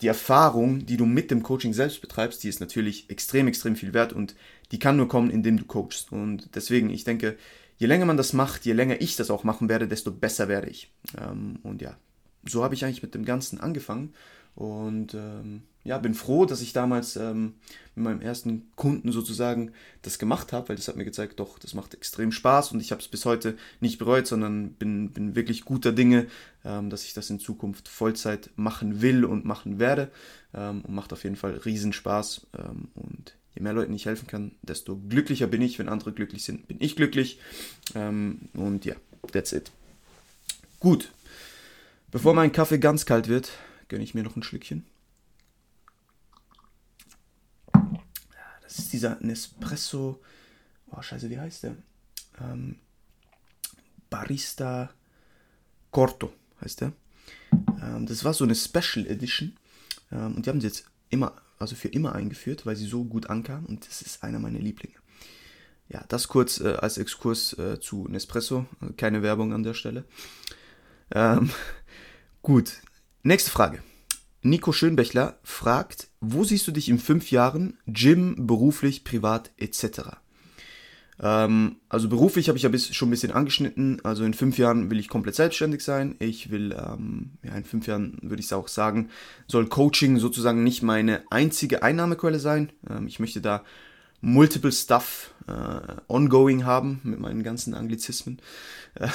die 0.00 0.06
Erfahrung, 0.06 0.86
die 0.86 0.96
du 0.96 1.06
mit 1.06 1.30
dem 1.30 1.42
Coaching 1.42 1.72
selbst 1.72 2.00
betreibst, 2.00 2.42
die 2.42 2.48
ist 2.48 2.60
natürlich 2.60 3.10
extrem, 3.10 3.48
extrem 3.48 3.76
viel 3.76 3.94
wert 3.94 4.12
und 4.12 4.34
die 4.70 4.78
kann 4.78 4.96
nur 4.96 5.08
kommen, 5.08 5.30
indem 5.30 5.56
du 5.56 5.64
coachst. 5.64 6.12
Und 6.12 6.54
deswegen, 6.54 6.90
ich 6.90 7.04
denke, 7.04 7.36
je 7.78 7.86
länger 7.86 8.06
man 8.06 8.16
das 8.16 8.32
macht, 8.32 8.64
je 8.64 8.74
länger 8.74 9.00
ich 9.00 9.16
das 9.16 9.30
auch 9.30 9.44
machen 9.44 9.68
werde, 9.68 9.88
desto 9.88 10.10
besser 10.10 10.48
werde 10.48 10.68
ich. 10.68 10.92
Ähm, 11.18 11.58
und 11.62 11.82
ja, 11.82 11.96
so 12.46 12.62
habe 12.62 12.74
ich 12.74 12.84
eigentlich 12.84 13.02
mit 13.02 13.14
dem 13.14 13.24
Ganzen 13.24 13.60
angefangen. 13.60 14.14
Und 14.54 15.14
ähm, 15.14 15.62
ja, 15.88 15.96
bin 15.96 16.12
froh, 16.12 16.44
dass 16.44 16.60
ich 16.60 16.74
damals 16.74 17.16
ähm, 17.16 17.54
mit 17.94 18.04
meinem 18.04 18.20
ersten 18.20 18.70
Kunden 18.76 19.10
sozusagen 19.10 19.72
das 20.02 20.18
gemacht 20.18 20.52
habe, 20.52 20.68
weil 20.68 20.76
das 20.76 20.86
hat 20.86 20.96
mir 20.96 21.06
gezeigt, 21.06 21.40
doch, 21.40 21.58
das 21.58 21.72
macht 21.72 21.94
extrem 21.94 22.30
Spaß 22.30 22.72
und 22.72 22.80
ich 22.80 22.92
habe 22.92 23.00
es 23.00 23.08
bis 23.08 23.24
heute 23.24 23.56
nicht 23.80 23.98
bereut, 23.98 24.26
sondern 24.26 24.74
bin, 24.74 25.12
bin 25.12 25.34
wirklich 25.34 25.64
guter 25.64 25.92
Dinge, 25.92 26.26
ähm, 26.62 26.90
dass 26.90 27.04
ich 27.04 27.14
das 27.14 27.30
in 27.30 27.40
Zukunft 27.40 27.88
Vollzeit 27.88 28.50
machen 28.54 29.00
will 29.00 29.24
und 29.24 29.46
machen 29.46 29.78
werde. 29.78 30.10
Ähm, 30.52 30.82
und 30.82 30.94
macht 30.94 31.14
auf 31.14 31.24
jeden 31.24 31.36
Fall 31.36 31.56
riesen 31.56 31.94
Spaß. 31.94 32.46
Ähm, 32.58 32.88
und 32.94 33.34
je 33.54 33.62
mehr 33.62 33.72
Leuten 33.72 33.94
ich 33.94 34.04
helfen 34.04 34.26
kann, 34.26 34.52
desto 34.60 34.94
glücklicher 34.94 35.46
bin 35.46 35.62
ich. 35.62 35.78
Wenn 35.78 35.88
andere 35.88 36.12
glücklich 36.12 36.44
sind, 36.44 36.68
bin 36.68 36.76
ich 36.80 36.96
glücklich. 36.96 37.40
Ähm, 37.94 38.50
und 38.52 38.84
ja, 38.84 38.94
that's 39.32 39.52
it. 39.52 39.72
Gut. 40.80 41.10
Bevor 42.10 42.34
mein 42.34 42.52
Kaffee 42.52 42.78
ganz 42.78 43.06
kalt 43.06 43.28
wird, 43.28 43.52
gönne 43.88 44.04
ich 44.04 44.14
mir 44.14 44.22
noch 44.22 44.36
ein 44.36 44.42
Schlückchen. 44.42 44.84
Das 48.68 48.80
ist 48.80 48.92
dieser 48.92 49.16
Nespresso. 49.20 50.20
Oh, 50.90 51.00
scheiße, 51.00 51.30
wie 51.30 51.40
heißt 51.40 51.62
der? 51.62 51.76
Ähm, 52.38 52.76
Barista 54.10 54.90
Corto 55.90 56.34
heißt 56.60 56.82
der. 56.82 56.92
Ähm, 57.82 58.04
das 58.04 58.24
war 58.24 58.34
so 58.34 58.44
eine 58.44 58.54
Special 58.54 59.06
Edition. 59.06 59.56
Ähm, 60.12 60.36
und 60.36 60.44
die 60.44 60.50
haben 60.50 60.60
sie 60.60 60.66
jetzt 60.66 60.84
immer, 61.08 61.32
also 61.58 61.76
für 61.76 61.88
immer 61.88 62.14
eingeführt, 62.14 62.66
weil 62.66 62.76
sie 62.76 62.86
so 62.86 63.04
gut 63.04 63.30
ankam. 63.30 63.64
Und 63.64 63.88
das 63.88 64.02
ist 64.02 64.22
einer 64.22 64.38
meiner 64.38 64.58
Lieblinge. 64.58 64.96
Ja, 65.88 66.04
das 66.08 66.28
kurz 66.28 66.60
äh, 66.60 66.74
als 66.74 66.98
Exkurs 66.98 67.54
äh, 67.54 67.80
zu 67.80 68.06
Nespresso. 68.06 68.66
Keine 68.98 69.22
Werbung 69.22 69.54
an 69.54 69.62
der 69.62 69.72
Stelle. 69.72 70.04
Ähm, 71.10 71.50
gut, 72.42 72.82
nächste 73.22 73.50
Frage. 73.50 73.82
Nico 74.42 74.72
Schönbächler 74.72 75.38
fragt, 75.42 76.08
wo 76.20 76.44
siehst 76.44 76.66
du 76.68 76.72
dich 76.72 76.88
in 76.88 76.98
fünf 76.98 77.30
Jahren, 77.30 77.78
Gym, 77.86 78.46
beruflich, 78.46 79.04
privat 79.04 79.50
etc.? 79.56 80.18
Ähm, 81.20 81.76
also 81.88 82.08
beruflich 82.08 82.48
habe 82.48 82.56
ich 82.56 82.62
ja 82.62 82.68
bis, 82.68 82.94
schon 82.94 83.08
ein 83.08 83.10
bisschen 83.10 83.32
angeschnitten. 83.32 84.00
Also 84.04 84.24
in 84.24 84.34
fünf 84.34 84.58
Jahren 84.58 84.90
will 84.90 85.00
ich 85.00 85.08
komplett 85.08 85.34
selbstständig 85.34 85.82
sein. 85.82 86.14
Ich 86.20 86.50
will, 86.50 86.72
ähm, 86.72 87.32
ja, 87.42 87.54
in 87.54 87.64
fünf 87.64 87.86
Jahren 87.86 88.18
würde 88.22 88.40
ich 88.40 88.52
auch 88.54 88.68
sagen, 88.68 89.10
soll 89.46 89.66
Coaching 89.66 90.18
sozusagen 90.18 90.62
nicht 90.62 90.82
meine 90.82 91.22
einzige 91.30 91.82
Einnahmequelle 91.82 92.38
sein. 92.38 92.70
Ähm, 92.88 93.06
ich 93.06 93.18
möchte 93.18 93.40
da 93.40 93.64
multiple 94.20 94.72
Stuff 94.72 95.34
äh, 95.48 95.96
ongoing 96.08 96.64
haben 96.64 97.00
mit 97.04 97.18
meinen 97.18 97.42
ganzen 97.42 97.74
Anglizismen. 97.74 98.40
Äh, 98.94 99.08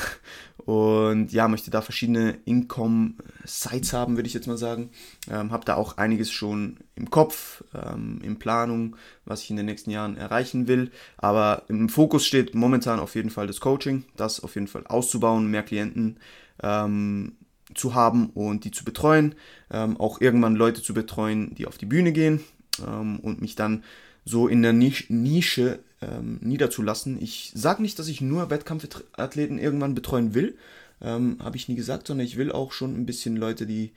und 0.66 1.32
ja, 1.32 1.48
möchte 1.48 1.72
da 1.72 1.82
verschiedene 1.82 2.38
Income-Sites 2.46 3.94
haben, 3.94 4.16
würde 4.16 4.28
ich 4.28 4.34
jetzt 4.34 4.48
mal 4.48 4.58
sagen. 4.58 4.90
Ähm, 5.30 5.52
habe 5.52 5.66
da 5.66 5.76
auch 5.76 5.98
einiges 5.98 6.32
schon 6.32 6.78
im 6.96 7.10
Kopf, 7.10 7.64
ähm, 7.74 8.20
in 8.24 8.40
Planung, 8.40 8.96
was 9.26 9.44
ich 9.44 9.50
in 9.50 9.58
den 9.58 9.66
nächsten 9.66 9.92
Jahren 9.92 10.18
erreichen 10.18 10.68
will. 10.68 10.92
Aber 11.18 11.64
im 11.68 11.90
Fokus 11.90 12.26
steht 12.26 12.56
momentan 12.56 13.00
auf 13.00 13.16
jeden 13.16 13.30
Fall 13.30 13.48
das 13.48 13.60
Coaching, 13.60 14.06
das 14.16 14.42
auf 14.42 14.56
jeden 14.56 14.68
Fall 14.68 14.88
auszubauen, 14.88 15.48
mehr 15.48 15.64
Klienten 15.64 16.18
ähm, 16.62 17.34
zu 17.76 17.94
haben 17.94 18.30
und 18.30 18.64
die 18.64 18.72
zu 18.72 18.86
betreuen. 18.86 19.36
Ähm, 19.70 19.98
auch 19.98 20.22
irgendwann 20.22 20.56
Leute 20.56 20.82
zu 20.82 20.94
betreuen, 20.94 21.56
die 21.56 21.68
auf 21.68 21.78
die 21.78 21.86
Bühne 21.86 22.14
gehen 22.14 22.42
ähm, 22.86 23.20
und 23.20 23.42
mich 23.42 23.56
dann 23.56 23.84
so 24.26 24.48
in 24.48 24.62
der 24.62 24.74
Nische 24.74 25.80
ähm, 26.04 26.40
niederzulassen. 26.42 27.22
Ich 27.22 27.52
sage 27.56 27.82
nicht, 27.82 28.00
dass 28.00 28.08
ich 28.08 28.22
nur 28.22 28.50
Wettkampfathleten 28.50 29.60
irgendwann 29.60 29.96
betreuen 29.96 30.34
will, 30.34 30.58
ähm, 31.02 31.38
habe 31.42 31.58
ich 31.58 31.68
nie 31.68 31.76
gesagt, 31.76 32.08
sondern 32.08 32.26
ich 32.26 32.38
will 32.38 32.52
auch 32.52 32.72
schon 32.72 32.96
ein 32.96 33.06
bisschen 33.06 33.36
Leute, 33.36 33.66
die 33.66 33.94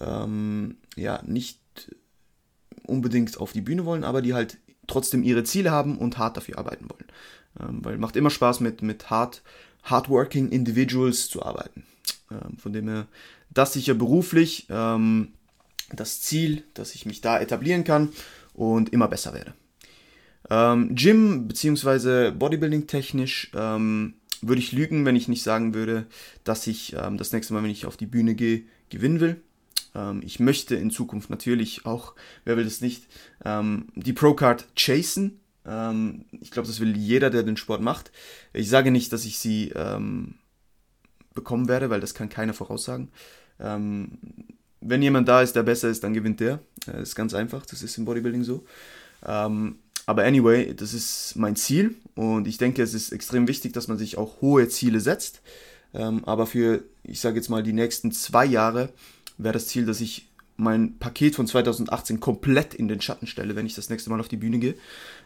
ähm, 0.00 0.76
ja 0.96 1.22
nicht 1.24 1.58
unbedingt 2.86 3.38
auf 3.38 3.52
die 3.52 3.60
Bühne 3.60 3.84
wollen, 3.84 4.04
aber 4.04 4.22
die 4.22 4.34
halt 4.34 4.58
trotzdem 4.86 5.22
ihre 5.22 5.44
Ziele 5.44 5.70
haben 5.70 5.98
und 5.98 6.18
hart 6.18 6.36
dafür 6.36 6.58
arbeiten 6.58 6.88
wollen. 6.90 7.06
Ähm, 7.60 7.84
weil 7.84 7.98
macht 7.98 8.16
immer 8.16 8.30
Spaß 8.30 8.60
mit, 8.60 8.82
mit 8.82 9.10
hard, 9.10 9.42
hardworking 9.84 10.50
Individuals 10.50 11.28
zu 11.28 11.42
arbeiten. 11.42 11.84
Ähm, 12.30 12.58
von 12.58 12.72
dem 12.72 12.88
her, 12.88 13.06
das 13.50 13.72
sicher 13.72 13.94
beruflich 13.94 14.66
ähm, 14.70 15.32
das 15.92 16.20
Ziel, 16.20 16.64
dass 16.74 16.94
ich 16.94 17.06
mich 17.06 17.20
da 17.20 17.38
etablieren 17.38 17.84
kann 17.84 18.10
und 18.54 18.92
immer 18.92 19.08
besser 19.08 19.34
werde. 19.34 19.54
Ähm, 20.50 20.94
Gym 20.94 21.48
bzw. 21.48 22.30
Bodybuilding 22.32 22.86
technisch 22.86 23.50
ähm, 23.54 24.14
würde 24.42 24.60
ich 24.60 24.72
lügen, 24.72 25.06
wenn 25.06 25.16
ich 25.16 25.28
nicht 25.28 25.42
sagen 25.42 25.72
würde, 25.72 26.06
dass 26.44 26.66
ich 26.66 26.94
ähm, 26.94 27.16
das 27.16 27.32
nächste 27.32 27.54
Mal, 27.54 27.62
wenn 27.62 27.70
ich 27.70 27.86
auf 27.86 27.96
die 27.96 28.06
Bühne 28.06 28.34
gehe, 28.34 28.64
gewinnen 28.90 29.20
will. 29.20 29.40
Ähm, 29.94 30.20
ich 30.24 30.40
möchte 30.40 30.74
in 30.74 30.90
Zukunft 30.90 31.30
natürlich 31.30 31.86
auch, 31.86 32.14
wer 32.44 32.56
will 32.56 32.64
das 32.64 32.80
nicht, 32.80 33.06
ähm, 33.44 33.86
die 33.94 34.12
Pro-Card 34.12 34.74
chasen. 34.74 35.40
Ähm, 35.64 36.24
ich 36.40 36.50
glaube, 36.50 36.66
das 36.66 36.80
will 36.80 36.96
jeder, 36.96 37.30
der 37.30 37.44
den 37.44 37.56
Sport 37.56 37.82
macht. 37.82 38.10
Ich 38.52 38.68
sage 38.68 38.90
nicht, 38.90 39.12
dass 39.12 39.24
ich 39.24 39.38
sie 39.38 39.72
bekommen 41.34 41.66
werde, 41.66 41.88
weil 41.88 42.00
das 42.00 42.12
kann 42.12 42.28
keiner 42.28 42.52
voraussagen. 42.52 43.08
wenn 43.58 45.02
jemand 45.02 45.28
da 45.28 45.40
ist, 45.40 45.56
der 45.56 45.62
besser 45.62 45.88
ist, 45.88 46.04
dann 46.04 46.12
gewinnt 46.12 46.40
der. 46.40 46.58
Das 46.84 47.10
ist 47.10 47.14
ganz 47.14 47.32
einfach, 47.32 47.64
das 47.64 47.82
ist 47.82 47.96
im 47.96 48.04
Bodybuilding 48.04 48.44
so. 48.44 48.66
Ähm, 49.24 49.76
aber 50.06 50.24
anyway, 50.24 50.74
das 50.74 50.94
ist 50.94 51.34
mein 51.36 51.56
Ziel 51.56 51.96
und 52.14 52.48
ich 52.48 52.58
denke, 52.58 52.82
es 52.82 52.94
ist 52.94 53.12
extrem 53.12 53.46
wichtig, 53.48 53.72
dass 53.72 53.88
man 53.88 53.98
sich 53.98 54.18
auch 54.18 54.40
hohe 54.40 54.68
Ziele 54.68 55.00
setzt. 55.00 55.42
Ähm, 55.94 56.24
aber 56.24 56.46
für, 56.46 56.84
ich 57.02 57.20
sage 57.20 57.36
jetzt 57.36 57.48
mal, 57.48 57.62
die 57.62 57.72
nächsten 57.72 58.12
zwei 58.12 58.44
Jahre 58.44 58.92
wäre 59.38 59.52
das 59.52 59.68
Ziel, 59.68 59.86
dass 59.86 60.00
ich 60.00 60.28
mein 60.56 60.98
Paket 60.98 61.34
von 61.34 61.46
2018 61.46 62.20
komplett 62.20 62.74
in 62.74 62.88
den 62.88 63.00
Schatten 63.00 63.26
stelle, 63.26 63.56
wenn 63.56 63.66
ich 63.66 63.74
das 63.74 63.90
nächste 63.90 64.10
Mal 64.10 64.20
auf 64.20 64.28
die 64.28 64.36
Bühne 64.36 64.58
gehe. 64.58 64.74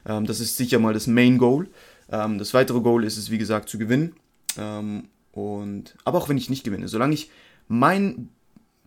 Ähm, 0.04 0.26
das 0.26 0.40
ist 0.40 0.56
sicher 0.56 0.78
mal 0.78 0.94
das 0.94 1.06
Main 1.06 1.38
Goal. 1.38 1.68
Ähm, 2.10 2.38
das 2.38 2.54
weitere 2.54 2.80
Goal 2.80 3.04
ist 3.04 3.16
es, 3.16 3.30
wie 3.30 3.38
gesagt, 3.38 3.68
zu 3.68 3.78
gewinnen. 3.78 4.14
Ähm, 4.58 5.08
und, 5.32 5.96
aber 6.04 6.18
auch 6.18 6.28
wenn 6.28 6.38
ich 6.38 6.50
nicht 6.50 6.64
gewinne, 6.64 6.88
solange 6.88 7.14
ich 7.14 7.30
mein 7.68 8.30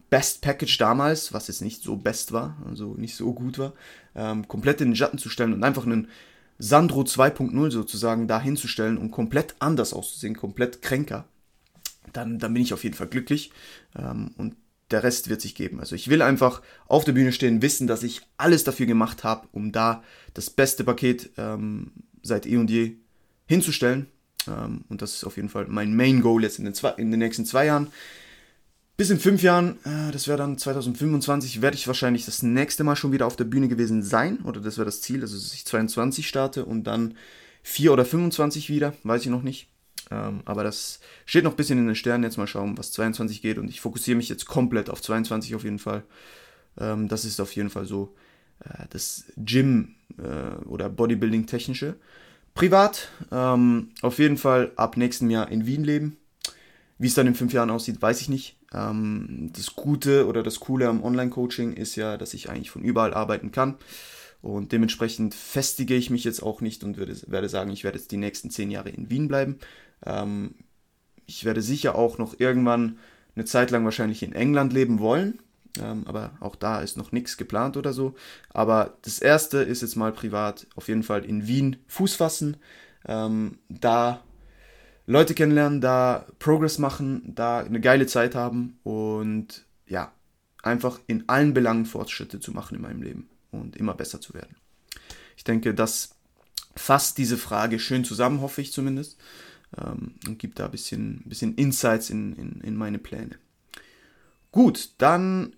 Best 0.09 0.41
Package 0.41 0.77
damals, 0.77 1.33
was 1.33 1.47
jetzt 1.47 1.61
nicht 1.61 1.83
so 1.83 1.95
best 1.95 2.31
war, 2.31 2.57
also 2.67 2.95
nicht 2.95 3.15
so 3.15 3.33
gut 3.33 3.59
war, 3.59 3.73
ähm, 4.15 4.47
komplett 4.47 4.81
in 4.81 4.89
den 4.89 4.95
Schatten 4.95 5.17
zu 5.17 5.29
stellen 5.29 5.53
und 5.53 5.63
einfach 5.63 5.85
einen 5.85 6.07
Sandro 6.57 7.01
2.0 7.01 7.71
sozusagen 7.71 8.27
da 8.27 8.39
hinzustellen 8.41 8.97
und 8.97 9.11
komplett 9.11 9.55
anders 9.59 9.93
auszusehen, 9.93 10.35
komplett 10.35 10.81
kränker, 10.81 11.25
dann, 12.11 12.39
dann 12.39 12.53
bin 12.53 12.63
ich 12.63 12.73
auf 12.73 12.83
jeden 12.83 12.95
Fall 12.95 13.07
glücklich 13.07 13.51
ähm, 13.97 14.31
und 14.37 14.55
der 14.91 15.03
Rest 15.03 15.29
wird 15.29 15.41
sich 15.41 15.55
geben. 15.55 15.79
Also 15.79 15.95
ich 15.95 16.09
will 16.09 16.21
einfach 16.21 16.61
auf 16.87 17.05
der 17.05 17.11
Bühne 17.11 17.31
stehen, 17.31 17.61
wissen, 17.61 17.87
dass 17.87 18.03
ich 18.03 18.21
alles 18.37 18.63
dafür 18.63 18.87
gemacht 18.87 19.23
habe, 19.23 19.47
um 19.51 19.71
da 19.71 20.03
das 20.33 20.49
beste 20.49 20.83
Paket 20.83 21.29
ähm, 21.37 21.91
seit 22.23 22.45
eh 22.45 22.57
und 22.57 22.69
je 22.69 22.95
hinzustellen. 23.45 24.07
Ähm, 24.47 24.85
und 24.89 25.01
das 25.01 25.13
ist 25.13 25.23
auf 25.23 25.35
jeden 25.37 25.49
Fall 25.49 25.67
mein 25.67 25.95
Main 25.95 26.21
Goal 26.21 26.43
jetzt 26.43 26.59
in 26.59 26.65
den, 26.65 26.73
zwei, 26.73 26.89
in 26.91 27.11
den 27.11 27.19
nächsten 27.19 27.45
zwei 27.45 27.67
Jahren. 27.67 27.87
Bis 28.99 29.11
in 29.11 29.19
fünf 29.21 29.41
Jahren, 29.43 29.77
äh, 29.85 30.11
das 30.11 30.27
wäre 30.27 30.37
dann 30.37 30.57
2025, 30.57 31.61
werde 31.61 31.77
ich 31.77 31.87
wahrscheinlich 31.87 32.25
das 32.25 32.43
nächste 32.43 32.83
Mal 32.83 32.97
schon 32.97 33.13
wieder 33.13 33.27
auf 33.27 33.37
der 33.37 33.45
Bühne 33.45 33.69
gewesen 33.69 34.03
sein. 34.03 34.39
Oder 34.43 34.59
das 34.59 34.77
wäre 34.77 34.83
das 34.83 34.99
Ziel, 34.99 35.21
also 35.21 35.37
dass 35.37 35.53
ich 35.53 35.63
22 35.63 36.27
starte 36.27 36.65
und 36.65 36.83
dann 36.83 37.15
4 37.63 37.93
oder 37.93 38.03
25 38.03 38.69
wieder, 38.69 38.93
weiß 39.03 39.21
ich 39.21 39.29
noch 39.29 39.41
nicht. 39.41 39.69
Ähm, 40.11 40.41
aber 40.43 40.65
das 40.65 40.99
steht 41.25 41.45
noch 41.45 41.51
ein 41.51 41.55
bisschen 41.55 41.79
in 41.79 41.85
den 41.85 41.95
Sternen. 41.95 42.25
Jetzt 42.25 42.35
mal 42.35 42.45
schauen, 42.45 42.77
was 42.77 42.91
22 42.91 43.41
geht. 43.41 43.57
Und 43.57 43.69
ich 43.69 43.79
fokussiere 43.79 44.17
mich 44.17 44.27
jetzt 44.27 44.47
komplett 44.47 44.89
auf 44.89 45.01
22 45.01 45.55
auf 45.55 45.63
jeden 45.63 45.79
Fall. 45.79 46.03
Ähm, 46.77 47.07
das 47.07 47.23
ist 47.23 47.39
auf 47.39 47.55
jeden 47.55 47.69
Fall 47.69 47.85
so 47.85 48.13
äh, 48.65 48.83
das 48.89 49.23
Gym 49.37 49.95
äh, 50.17 50.61
oder 50.65 50.89
Bodybuilding-technische. 50.89 51.95
Privat, 52.53 53.07
ähm, 53.31 53.91
auf 54.01 54.19
jeden 54.19 54.35
Fall 54.35 54.73
ab 54.75 54.97
nächstem 54.97 55.29
Jahr 55.29 55.49
in 55.49 55.65
Wien 55.65 55.85
leben. 55.85 56.17
Wie 56.97 57.07
es 57.07 57.13
dann 57.13 57.27
in 57.27 57.35
fünf 57.35 57.53
Jahren 57.53 57.69
aussieht, 57.69 58.01
weiß 58.01 58.19
ich 58.19 58.27
nicht. 58.27 58.58
Ähm, 58.73 59.51
das 59.55 59.75
Gute 59.75 60.27
oder 60.27 60.43
das 60.43 60.59
Coole 60.59 60.87
am 60.87 61.03
Online-Coaching 61.03 61.73
ist 61.73 61.95
ja, 61.95 62.17
dass 62.17 62.33
ich 62.33 62.49
eigentlich 62.49 62.71
von 62.71 62.83
überall 62.83 63.13
arbeiten 63.13 63.51
kann. 63.51 63.77
Und 64.41 64.71
dementsprechend 64.71 65.35
festige 65.35 65.95
ich 65.95 66.09
mich 66.09 66.23
jetzt 66.23 66.41
auch 66.41 66.61
nicht 66.61 66.83
und 66.83 66.97
würde, 66.97 67.15
werde 67.27 67.49
sagen, 67.49 67.71
ich 67.71 67.83
werde 67.83 67.97
jetzt 67.97 68.11
die 68.11 68.17
nächsten 68.17 68.49
zehn 68.49 68.71
Jahre 68.71 68.89
in 68.89 69.09
Wien 69.09 69.27
bleiben. 69.27 69.59
Ähm, 70.05 70.55
ich 71.25 71.45
werde 71.45 71.61
sicher 71.61 71.95
auch 71.95 72.17
noch 72.17 72.39
irgendwann 72.39 72.99
eine 73.35 73.45
Zeit 73.45 73.71
lang 73.71 73.83
wahrscheinlich 73.85 74.23
in 74.23 74.33
England 74.33 74.73
leben 74.73 74.99
wollen. 74.99 75.39
Ähm, 75.81 76.03
aber 76.07 76.31
auch 76.39 76.55
da 76.55 76.81
ist 76.81 76.97
noch 76.97 77.11
nichts 77.11 77.37
geplant 77.37 77.77
oder 77.77 77.93
so. 77.93 78.15
Aber 78.49 78.97
das 79.03 79.19
erste 79.19 79.59
ist 79.59 79.81
jetzt 79.81 79.95
mal 79.95 80.11
privat 80.11 80.67
auf 80.75 80.87
jeden 80.87 81.03
Fall 81.03 81.25
in 81.25 81.47
Wien 81.47 81.77
Fuß 81.87 82.15
fassen. 82.15 82.57
Ähm, 83.05 83.59
da 83.69 84.23
Leute 85.09 85.33
kennenlernen, 85.33 85.81
da 85.81 86.27
Progress 86.37 86.77
machen, 86.77 87.33
da 87.33 87.61
eine 87.61 87.81
geile 87.81 88.05
Zeit 88.05 88.35
haben 88.35 88.77
und 88.83 89.65
ja, 89.87 90.13
einfach 90.61 90.99
in 91.07 91.27
allen 91.27 91.55
Belangen 91.55 91.87
Fortschritte 91.87 92.39
zu 92.39 92.51
machen 92.51 92.75
in 92.75 92.83
meinem 92.83 93.01
Leben 93.01 93.27
und 93.49 93.75
immer 93.75 93.95
besser 93.95 94.21
zu 94.21 94.35
werden. 94.35 94.55
Ich 95.35 95.43
denke, 95.43 95.73
das 95.73 96.11
fasst 96.75 97.17
diese 97.17 97.37
Frage 97.37 97.79
schön 97.79 98.05
zusammen, 98.05 98.41
hoffe 98.41 98.61
ich 98.61 98.71
zumindest, 98.71 99.17
ähm, 99.83 100.13
und 100.27 100.37
gibt 100.37 100.59
da 100.59 100.65
ein 100.65 100.71
bisschen, 100.71 101.23
bisschen 101.25 101.55
Insights 101.55 102.11
in, 102.11 102.33
in, 102.33 102.61
in 102.61 102.75
meine 102.75 102.99
Pläne. 102.99 103.39
Gut, 104.51 104.91
dann 104.99 105.55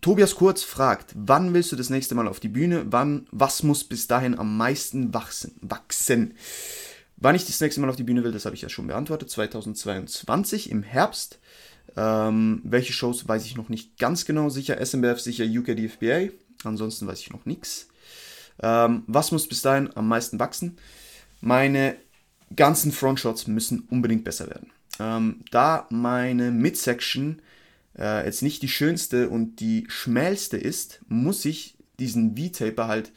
Tobias 0.00 0.36
Kurz 0.36 0.62
fragt, 0.62 1.12
wann 1.16 1.54
willst 1.54 1.72
du 1.72 1.76
das 1.76 1.90
nächste 1.90 2.14
Mal 2.14 2.28
auf 2.28 2.38
die 2.38 2.48
Bühne? 2.48 2.86
Wann, 2.90 3.26
was 3.32 3.64
muss 3.64 3.82
bis 3.82 4.06
dahin 4.06 4.38
am 4.38 4.56
meisten 4.56 5.12
wachsen? 5.12 5.56
wachsen? 5.60 6.34
Wann 7.24 7.36
ich 7.36 7.46
das 7.46 7.58
nächste 7.58 7.80
Mal 7.80 7.88
auf 7.88 7.96
die 7.96 8.02
Bühne 8.02 8.22
will, 8.22 8.32
das 8.32 8.44
habe 8.44 8.54
ich 8.54 8.60
ja 8.60 8.68
schon 8.68 8.86
beantwortet. 8.86 9.30
2022 9.30 10.70
im 10.70 10.82
Herbst. 10.82 11.38
Ähm, 11.96 12.60
welche 12.64 12.92
Shows 12.92 13.26
weiß 13.26 13.46
ich 13.46 13.56
noch 13.56 13.70
nicht 13.70 13.96
ganz 13.96 14.26
genau. 14.26 14.50
Sicher 14.50 14.78
SMBF, 14.84 15.18
sicher 15.20 15.46
UKDFBA. 15.46 16.34
Ansonsten 16.64 17.06
weiß 17.06 17.20
ich 17.20 17.30
noch 17.30 17.46
nichts. 17.46 17.88
Ähm, 18.62 19.04
was 19.06 19.32
muss 19.32 19.48
bis 19.48 19.62
dahin 19.62 19.88
am 19.96 20.06
meisten 20.06 20.38
wachsen? 20.38 20.76
Meine 21.40 21.96
ganzen 22.54 22.92
Frontshots 22.92 23.46
müssen 23.46 23.86
unbedingt 23.88 24.24
besser 24.24 24.48
werden. 24.48 24.70
Ähm, 25.00 25.44
da 25.50 25.86
meine 25.88 26.50
Midsection 26.50 27.40
äh, 27.98 28.26
jetzt 28.26 28.42
nicht 28.42 28.60
die 28.60 28.68
schönste 28.68 29.30
und 29.30 29.60
die 29.60 29.86
schmälste 29.88 30.58
ist, 30.58 31.00
muss 31.08 31.46
ich 31.46 31.78
diesen 31.98 32.36
V-Taper 32.36 32.86
halt 32.86 33.12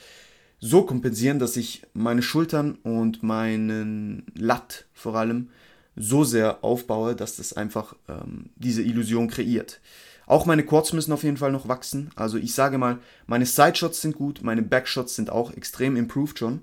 so 0.59 0.83
kompensieren, 0.83 1.39
dass 1.39 1.57
ich 1.57 1.83
meine 1.93 2.21
Schultern 2.21 2.77
und 2.83 3.23
meinen 3.23 4.25
Latt 4.35 4.85
vor 4.93 5.15
allem 5.15 5.49
so 5.95 6.23
sehr 6.23 6.63
aufbaue, 6.63 7.15
dass 7.15 7.37
das 7.37 7.53
einfach 7.53 7.95
ähm, 8.07 8.49
diese 8.55 8.81
Illusion 8.83 9.27
kreiert. 9.27 9.79
Auch 10.25 10.45
meine 10.45 10.63
Quads 10.63 10.93
müssen 10.93 11.13
auf 11.13 11.23
jeden 11.23 11.37
Fall 11.37 11.51
noch 11.51 11.67
wachsen. 11.67 12.11
Also 12.15 12.37
ich 12.37 12.53
sage 12.53 12.77
mal, 12.77 12.99
meine 13.27 13.45
Sideshots 13.45 14.01
sind 14.01 14.15
gut, 14.15 14.41
meine 14.43 14.61
Backshots 14.61 15.15
sind 15.15 15.29
auch 15.29 15.53
extrem 15.53 15.95
improved 15.95 16.37
schon. 16.37 16.61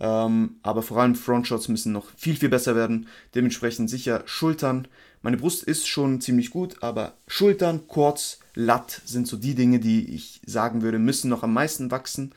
Ähm, 0.00 0.56
aber 0.62 0.82
vor 0.82 0.98
allem 0.98 1.14
Frontshots 1.14 1.68
müssen 1.68 1.92
noch 1.92 2.06
viel, 2.16 2.36
viel 2.36 2.48
besser 2.48 2.74
werden. 2.74 3.06
Dementsprechend 3.34 3.90
sicher 3.90 4.22
Schultern. 4.24 4.88
Meine 5.20 5.36
Brust 5.36 5.62
ist 5.62 5.86
schon 5.86 6.20
ziemlich 6.20 6.50
gut, 6.50 6.82
aber 6.82 7.14
Schultern, 7.28 7.86
Quads, 7.86 8.40
Latt 8.54 9.00
sind 9.04 9.28
so 9.28 9.36
die 9.36 9.54
Dinge, 9.54 9.78
die 9.78 10.14
ich 10.14 10.40
sagen 10.44 10.82
würde, 10.82 10.98
müssen 10.98 11.28
noch 11.28 11.42
am 11.42 11.52
meisten 11.52 11.90
wachsen. 11.90 12.32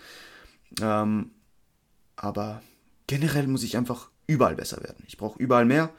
Ähm, 0.81 1.31
aber 2.15 2.61
generell 3.07 3.47
muss 3.47 3.63
ich 3.63 3.77
einfach 3.77 4.09
überall 4.27 4.55
besser 4.55 4.81
werden. 4.83 5.03
Ich 5.07 5.17
brauche 5.17 5.39
überall 5.39 5.65
mehr. 5.65 5.91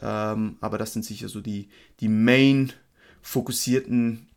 Ähm, 0.00 0.56
aber 0.60 0.78
das 0.78 0.92
sind 0.92 1.04
sicher 1.04 1.28
so 1.28 1.40
die, 1.40 1.68
die 2.00 2.08
main 2.08 2.72
fokussierten 3.22 4.28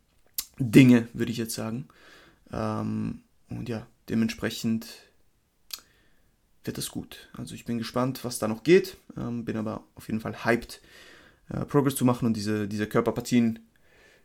Dinge, 0.58 1.08
würde 1.12 1.32
ich 1.32 1.38
jetzt 1.38 1.54
sagen. 1.54 1.88
Ähm, 2.52 3.22
und 3.48 3.68
ja, 3.68 3.86
dementsprechend 4.08 4.86
wird 6.64 6.78
es 6.78 6.90
gut. 6.90 7.28
Also 7.36 7.54
ich 7.54 7.64
bin 7.64 7.78
gespannt, 7.78 8.24
was 8.24 8.38
da 8.38 8.48
noch 8.48 8.62
geht, 8.62 8.96
ähm, 9.16 9.44
bin 9.44 9.56
aber 9.56 9.84
auf 9.94 10.08
jeden 10.08 10.20
Fall 10.20 10.44
hyped, 10.44 10.80
äh, 11.48 11.64
Progress 11.64 11.96
zu 11.96 12.04
machen 12.04 12.26
und 12.26 12.36
diese, 12.36 12.68
diese 12.68 12.86
Körperpartien 12.86 13.60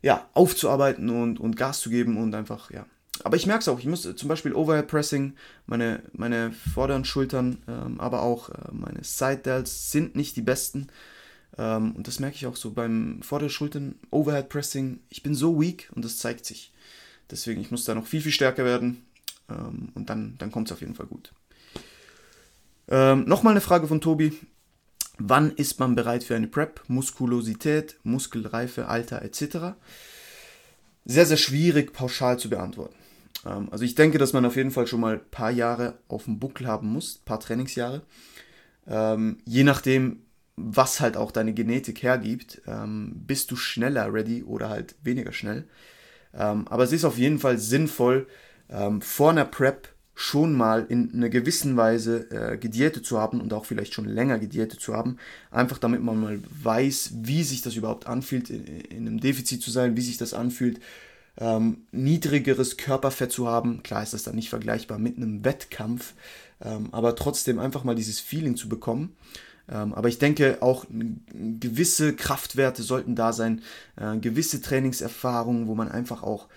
ja, 0.02 0.30
aufzuarbeiten 0.34 1.10
und, 1.10 1.40
und 1.40 1.58
Gas 1.58 1.80
zu 1.80 1.90
geben 1.90 2.18
und 2.18 2.34
einfach, 2.36 2.72
ja. 2.72 2.86
Aber 3.24 3.36
ich 3.36 3.48
merke 3.48 3.62
es 3.62 3.68
auch, 3.68 3.80
ich 3.80 3.86
muss 3.86 4.02
zum 4.02 4.28
Beispiel 4.28 4.54
Overhead 4.54 4.88
Pressing, 4.88 5.34
meine, 5.66 6.02
meine 6.14 6.52
vorderen 6.52 7.06
Schultern, 7.06 7.62
ähm, 7.68 8.00
aber 8.00 8.22
auch 8.22 8.50
äh, 8.50 8.72
meine 8.72 9.04
Side 9.04 9.38
Delts 9.38 9.92
sind 9.92 10.16
nicht 10.16 10.36
die 10.36 10.42
besten. 10.42 10.88
Ähm, 11.58 11.96
und 11.96 12.08
das 12.08 12.20
merke 12.20 12.36
ich 12.36 12.46
auch 12.46 12.56
so 12.56 12.72
beim 12.72 13.22
vorderen 13.22 13.50
Schultern, 13.50 13.96
Overhead 14.12 14.50
Pressing, 14.50 15.00
ich 15.10 15.24
bin 15.24 15.36
so 15.36 15.60
weak 15.60 15.90
und 15.96 16.06
das 16.06 16.18
zeigt 16.18 16.46
sich. 16.46 16.72
Deswegen, 17.30 17.62
ich 17.62 17.72
muss 17.72 17.86
da 17.86 17.96
noch 17.96 18.08
viel, 18.08 18.22
viel 18.22 18.32
stärker 18.32 18.64
werden 18.64 19.06
ähm, 19.50 19.90
und 19.96 20.10
dann, 20.10 20.36
dann 20.38 20.52
kommt 20.52 20.70
es 20.70 20.72
auf 20.72 20.82
jeden 20.82 20.96
Fall 20.96 21.08
gut. 21.08 21.34
Ähm, 22.88 23.26
Nochmal 23.26 23.52
eine 23.52 23.62
Frage 23.62 23.88
von 23.88 24.02
Tobi. 24.02 24.34
Wann 25.20 25.52
ist 25.52 25.80
man 25.80 25.96
bereit 25.96 26.24
für 26.24 26.36
eine 26.36 26.48
Prep? 26.48 26.84
Muskulosität, 26.88 27.98
Muskelreife, 28.04 28.88
Alter 28.88 29.24
etc. 29.24 29.76
Sehr, 31.06 31.26
sehr 31.26 31.38
schwierig 31.38 31.92
pauschal 31.92 32.38
zu 32.38 32.50
beantworten. 32.50 32.97
Ähm, 33.46 33.70
also 33.72 33.84
ich 33.84 33.96
denke, 33.96 34.18
dass 34.18 34.34
man 34.34 34.46
auf 34.46 34.56
jeden 34.56 34.72
Fall 34.72 34.88
schon 34.88 35.00
mal 35.00 35.16
ein 35.16 35.32
paar 35.32 35.52
Jahre 35.52 36.00
auf 36.08 36.26
dem 36.26 36.40
Buckel 36.40 36.68
haben 36.68 36.90
muss, 36.90 37.18
ein 37.18 37.26
paar 37.26 37.40
Trainingsjahre. 37.40 38.02
Ähm, 38.88 39.38
je 39.46 39.64
nachdem, 39.64 40.24
was 40.56 41.00
halt 41.00 41.18
auch 41.18 41.32
deine 41.32 41.54
Genetik 41.54 42.04
hergibt, 42.04 42.62
ähm, 42.68 43.14
bist 43.28 43.52
du 43.52 43.56
schneller 43.56 44.14
ready 44.14 44.44
oder 44.44 44.70
halt 44.70 44.96
weniger 45.04 45.34
schnell. 45.34 45.68
aber 46.34 46.84
es 46.84 46.92
ist 46.92 47.06
auf 47.06 47.18
jeden 47.18 47.40
Fall 47.40 47.58
sinnvoll, 47.58 48.28
vor 49.00 49.32
einer 49.32 49.46
Prep 49.46 49.88
schon 50.20 50.54
mal 50.54 50.88
in 50.90 51.14
einer 51.14 51.30
gewissen 51.30 51.78
Weise 51.78 52.30
äh, 52.32 52.58
gediätet 52.58 53.06
zu 53.06 53.20
haben 53.20 53.40
und 53.40 53.54
auch 53.54 53.66
vielleicht 53.66 53.94
schon 53.94 54.06
länger 54.06 54.40
gediätet 54.40 54.82
zu 54.82 54.96
haben. 54.96 55.18
Einfach 55.52 55.78
damit 55.78 56.02
man 56.02 56.20
mal 56.20 56.40
weiß, 56.64 57.12
wie 57.22 57.44
sich 57.44 57.62
das 57.62 57.76
überhaupt 57.76 58.08
anfühlt, 58.08 58.50
in, 58.50 58.66
in 58.66 59.08
einem 59.08 59.20
Defizit 59.20 59.62
zu 59.62 59.70
sein, 59.70 59.96
wie 59.96 60.02
sich 60.02 60.18
das 60.18 60.34
anfühlt, 60.34 60.80
ähm, 61.40 61.86
niedrigeres 61.92 62.78
Körperfett 62.78 63.32
zu 63.32 63.48
haben. 63.48 63.84
Klar 63.84 64.04
ist 64.04 64.14
das 64.14 64.24
dann 64.24 64.36
nicht 64.36 64.50
vergleichbar 64.50 65.00
mit 65.00 65.18
einem 65.18 65.46
Wettkampf, 65.46 66.14
ähm, 66.62 66.90
aber 66.92 67.16
trotzdem 67.16 67.60
einfach 67.60 67.84
mal 67.84 67.96
dieses 67.96 68.20
Feeling 68.20 68.56
zu 68.56 68.70
bekommen. 68.70 69.16
Ähm, 69.70 69.94
aber 69.94 70.08
ich 70.08 70.18
denke, 70.18 70.58
auch 70.62 70.86
gewisse 70.90 72.16
Kraftwerte 72.16 72.84
sollten 72.84 73.16
da 73.16 73.34
sein, 73.34 73.62
äh, 73.98 74.18
gewisse 74.18 74.62
Trainingserfahrungen, 74.62 75.68
wo 75.68 75.76
man 75.76 75.90
einfach 75.90 76.24
auch 76.24 76.48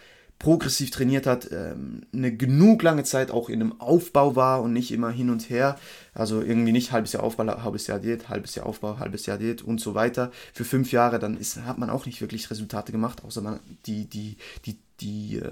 progressiv 0.40 0.90
trainiert 0.90 1.26
hat, 1.26 1.52
ähm, 1.52 2.00
eine 2.14 2.34
genug 2.34 2.82
lange 2.82 3.04
Zeit 3.04 3.30
auch 3.30 3.50
in 3.50 3.60
einem 3.60 3.78
Aufbau 3.78 4.36
war 4.36 4.62
und 4.62 4.72
nicht 4.72 4.90
immer 4.90 5.10
hin 5.10 5.28
und 5.28 5.50
her. 5.50 5.78
Also 6.14 6.40
irgendwie 6.40 6.72
nicht 6.72 6.92
halbes 6.92 7.12
Jahr 7.12 7.22
Aufbau, 7.22 7.62
halbes 7.62 7.86
Jahr 7.86 7.98
Diät, 7.98 8.30
halbes 8.30 8.54
Jahr 8.54 8.64
Aufbau, 8.64 8.98
halbes 8.98 9.26
Jahr 9.26 9.36
Diät 9.36 9.60
und 9.60 9.82
so 9.82 9.94
weiter. 9.94 10.32
Für 10.54 10.64
fünf 10.64 10.92
Jahre, 10.92 11.18
dann 11.18 11.36
ist, 11.36 11.62
hat 11.64 11.76
man 11.76 11.90
auch 11.90 12.06
nicht 12.06 12.22
wirklich 12.22 12.50
Resultate 12.50 12.90
gemacht, 12.90 13.22
außer 13.22 13.42
man 13.42 13.60
die, 13.84 14.06
die, 14.06 14.38
die, 14.64 14.78
die 15.00 15.36
äh, 15.36 15.50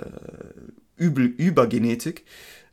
Übel, 0.97 1.27
Übergenetik. 1.27 2.25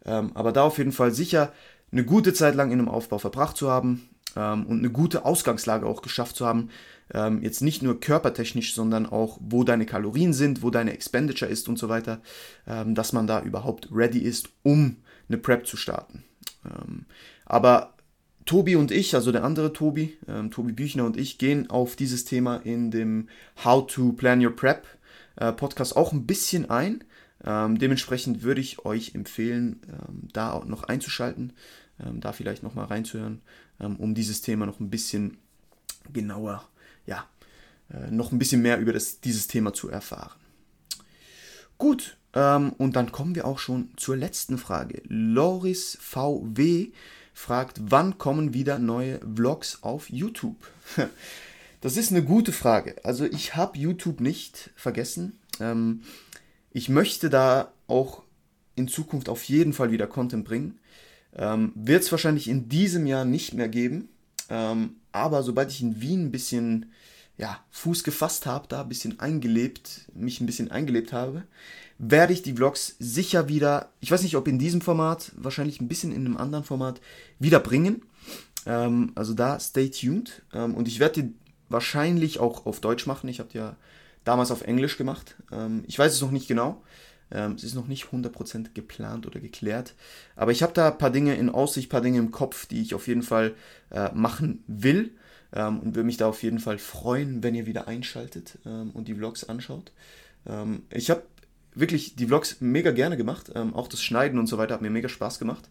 Ähm, 0.05 0.31
aber 0.35 0.53
da 0.53 0.63
auf 0.63 0.77
jeden 0.77 0.93
Fall 0.93 1.13
sicher 1.13 1.51
eine 1.91 2.05
gute 2.05 2.33
Zeit 2.33 2.55
lang 2.55 2.71
in 2.71 2.79
einem 2.79 2.89
Aufbau 2.89 3.17
verbracht 3.17 3.57
zu 3.57 3.69
haben 3.69 4.07
ähm, 4.37 4.65
und 4.67 4.79
eine 4.79 4.89
gute 4.89 5.25
Ausgangslage 5.25 5.85
auch 5.85 6.01
geschafft 6.01 6.37
zu 6.37 6.45
haben, 6.45 6.69
ähm, 7.13 7.41
jetzt 7.41 7.61
nicht 7.61 7.83
nur 7.83 7.99
körpertechnisch, 7.99 8.73
sondern 8.73 9.05
auch, 9.05 9.37
wo 9.41 9.63
deine 9.63 9.85
Kalorien 9.85 10.33
sind, 10.33 10.63
wo 10.63 10.69
deine 10.69 10.93
Expenditure 10.93 11.49
ist 11.49 11.69
und 11.69 11.77
so 11.77 11.89
weiter, 11.89 12.21
ähm, 12.67 12.95
dass 12.95 13.13
man 13.13 13.27
da 13.27 13.41
überhaupt 13.41 13.89
ready 13.91 14.19
ist, 14.19 14.49
um 14.63 14.97
eine 15.27 15.37
Prep 15.37 15.67
zu 15.67 15.77
starten. 15.77 16.23
Ähm, 16.65 17.05
aber 17.45 17.93
Tobi 18.45 18.75
und 18.75 18.91
ich, 18.91 19.15
also 19.15 19.31
der 19.31 19.43
andere 19.43 19.73
Tobi, 19.73 20.17
ähm, 20.27 20.51
Tobi 20.51 20.71
Büchner 20.71 21.05
und 21.05 21.17
ich, 21.17 21.37
gehen 21.37 21.69
auf 21.69 21.95
dieses 21.95 22.25
Thema 22.25 22.57
in 22.57 22.91
dem 22.91 23.29
How 23.63 23.85
to 23.87 24.13
Plan 24.13 24.43
Your 24.43 24.55
Prep 24.55 24.85
äh, 25.35 25.51
Podcast 25.51 25.95
auch 25.95 26.11
ein 26.11 26.25
bisschen 26.25 26.69
ein. 26.69 27.03
Ähm, 27.43 27.77
dementsprechend 27.77 28.43
würde 28.43 28.61
ich 28.61 28.85
euch 28.85 29.13
empfehlen, 29.13 29.81
ähm, 29.87 30.27
da 30.33 30.51
auch 30.51 30.65
noch 30.65 30.83
einzuschalten, 30.83 31.53
da 31.97 32.33
vielleicht 32.33 32.61
noch 32.61 32.75
mal 32.75 32.83
reinzuhören, 32.83 33.41
um 33.79 34.15
dieses 34.15 34.41
Thema 34.41 34.65
noch 34.65 34.81
ein 34.81 34.89
bisschen 34.89 35.37
genauer 36.11 36.67
ja, 37.05 37.27
äh, 37.93 38.11
noch 38.11 38.31
ein 38.31 38.39
bisschen 38.39 38.61
mehr 38.61 38.79
über 38.79 38.93
das, 38.93 39.19
dieses 39.21 39.47
Thema 39.47 39.73
zu 39.73 39.89
erfahren. 39.89 40.39
Gut, 41.77 42.17
ähm, 42.33 42.73
und 42.77 42.95
dann 42.95 43.11
kommen 43.11 43.35
wir 43.35 43.45
auch 43.45 43.59
schon 43.59 43.89
zur 43.97 44.15
letzten 44.17 44.57
Frage. 44.57 45.01
Loris 45.07 45.97
VW 46.01 46.91
fragt, 47.33 47.79
wann 47.81 48.17
kommen 48.17 48.53
wieder 48.53 48.79
neue 48.79 49.19
Vlogs 49.35 49.79
auf 49.81 50.09
YouTube? 50.09 50.57
Das 51.81 51.97
ist 51.97 52.09
eine 52.09 52.23
gute 52.23 52.51
Frage. 52.51 52.95
Also 53.03 53.25
ich 53.25 53.55
habe 53.55 53.77
YouTube 53.77 54.19
nicht 54.19 54.71
vergessen. 54.75 55.37
Ähm, 55.59 56.01
ich 56.71 56.89
möchte 56.89 57.29
da 57.29 57.73
auch 57.85 58.23
in 58.73 58.87
Zukunft 58.87 59.29
auf 59.29 59.43
jeden 59.43 59.71
Fall 59.71 59.91
wieder 59.91 60.07
Content 60.07 60.45
bringen. 60.45 60.79
Ähm, 61.35 61.73
Wird 61.75 62.01
es 62.01 62.11
wahrscheinlich 62.11 62.47
in 62.47 62.69
diesem 62.69 63.05
Jahr 63.05 63.23
nicht 63.23 63.53
mehr 63.53 63.69
geben. 63.69 64.09
Ähm, 64.49 64.97
aber 65.11 65.43
sobald 65.43 65.71
ich 65.71 65.81
in 65.81 66.01
Wien 66.01 66.25
ein 66.25 66.31
bisschen 66.31 66.91
ja, 67.37 67.59
Fuß 67.71 68.03
gefasst 68.03 68.45
habe, 68.45 68.67
da 68.67 68.81
ein 68.81 68.89
bisschen 68.89 69.19
eingelebt, 69.19 70.09
mich 70.13 70.39
ein 70.39 70.45
bisschen 70.45 70.71
eingelebt 70.71 71.11
habe, 71.11 71.43
werde 71.97 72.33
ich 72.33 72.41
die 72.41 72.53
Vlogs 72.53 72.95
sicher 72.99 73.47
wieder, 73.47 73.89
ich 73.99 74.11
weiß 74.11 74.23
nicht, 74.23 74.35
ob 74.35 74.47
in 74.47 74.59
diesem 74.59 74.81
Format, 74.81 75.31
wahrscheinlich 75.35 75.81
ein 75.81 75.87
bisschen 75.87 76.11
in 76.11 76.25
einem 76.25 76.37
anderen 76.37 76.63
Format, 76.63 77.01
wieder 77.39 77.59
bringen. 77.59 78.03
Ähm, 78.65 79.11
also 79.15 79.33
da 79.33 79.59
stay 79.59 79.89
tuned. 79.89 80.43
Ähm, 80.53 80.75
und 80.75 80.87
ich 80.87 80.99
werde 80.99 81.23
die 81.23 81.33
wahrscheinlich 81.69 82.39
auch 82.39 82.65
auf 82.65 82.79
Deutsch 82.79 83.05
machen. 83.05 83.29
Ich 83.29 83.39
habe 83.39 83.49
die 83.49 83.57
ja 83.57 83.75
damals 84.23 84.51
auf 84.51 84.61
Englisch 84.61 84.97
gemacht. 84.97 85.35
Ähm, 85.51 85.83
ich 85.87 85.97
weiß 85.97 86.13
es 86.13 86.21
noch 86.21 86.31
nicht 86.31 86.47
genau. 86.47 86.81
Ähm, 87.31 87.53
es 87.53 87.63
ist 87.63 87.75
noch 87.75 87.87
nicht 87.87 88.05
100% 88.05 88.73
geplant 88.73 89.25
oder 89.25 89.39
geklärt. 89.39 89.93
Aber 90.35 90.51
ich 90.51 90.63
habe 90.63 90.73
da 90.73 90.91
ein 90.91 90.97
paar 90.97 91.11
Dinge 91.11 91.35
in 91.35 91.49
Aussicht, 91.49 91.87
ein 91.87 91.89
paar 91.89 92.01
Dinge 92.01 92.19
im 92.19 92.31
Kopf, 92.31 92.65
die 92.65 92.81
ich 92.81 92.93
auf 92.93 93.07
jeden 93.07 93.23
Fall 93.23 93.55
äh, 93.91 94.11
machen 94.13 94.63
will. 94.67 95.11
Ähm, 95.53 95.79
und 95.79 95.95
würde 95.95 96.05
mich 96.05 96.17
da 96.17 96.27
auf 96.27 96.43
jeden 96.43 96.59
Fall 96.59 96.77
freuen, 96.77 97.43
wenn 97.43 97.55
ihr 97.55 97.65
wieder 97.65 97.87
einschaltet 97.87 98.59
ähm, 98.65 98.91
und 98.91 99.07
die 99.07 99.15
Vlogs 99.15 99.43
anschaut. 99.43 99.91
Ich 100.91 101.09
habe 101.09 101.23
wirklich 101.73 102.15
die 102.15 102.27
Vlogs 102.27 102.57
mega 102.59 102.91
gerne 102.91 103.17
gemacht. 103.17 103.55
Auch 103.55 103.87
das 103.87 104.03
Schneiden 104.03 104.37
und 104.37 104.45
so 104.45 104.59
weiter 104.59 104.75
hat 104.75 104.83
mir 104.83 104.91
mega 104.91 105.09
Spaß 105.09 105.39
gemacht. 105.39 105.67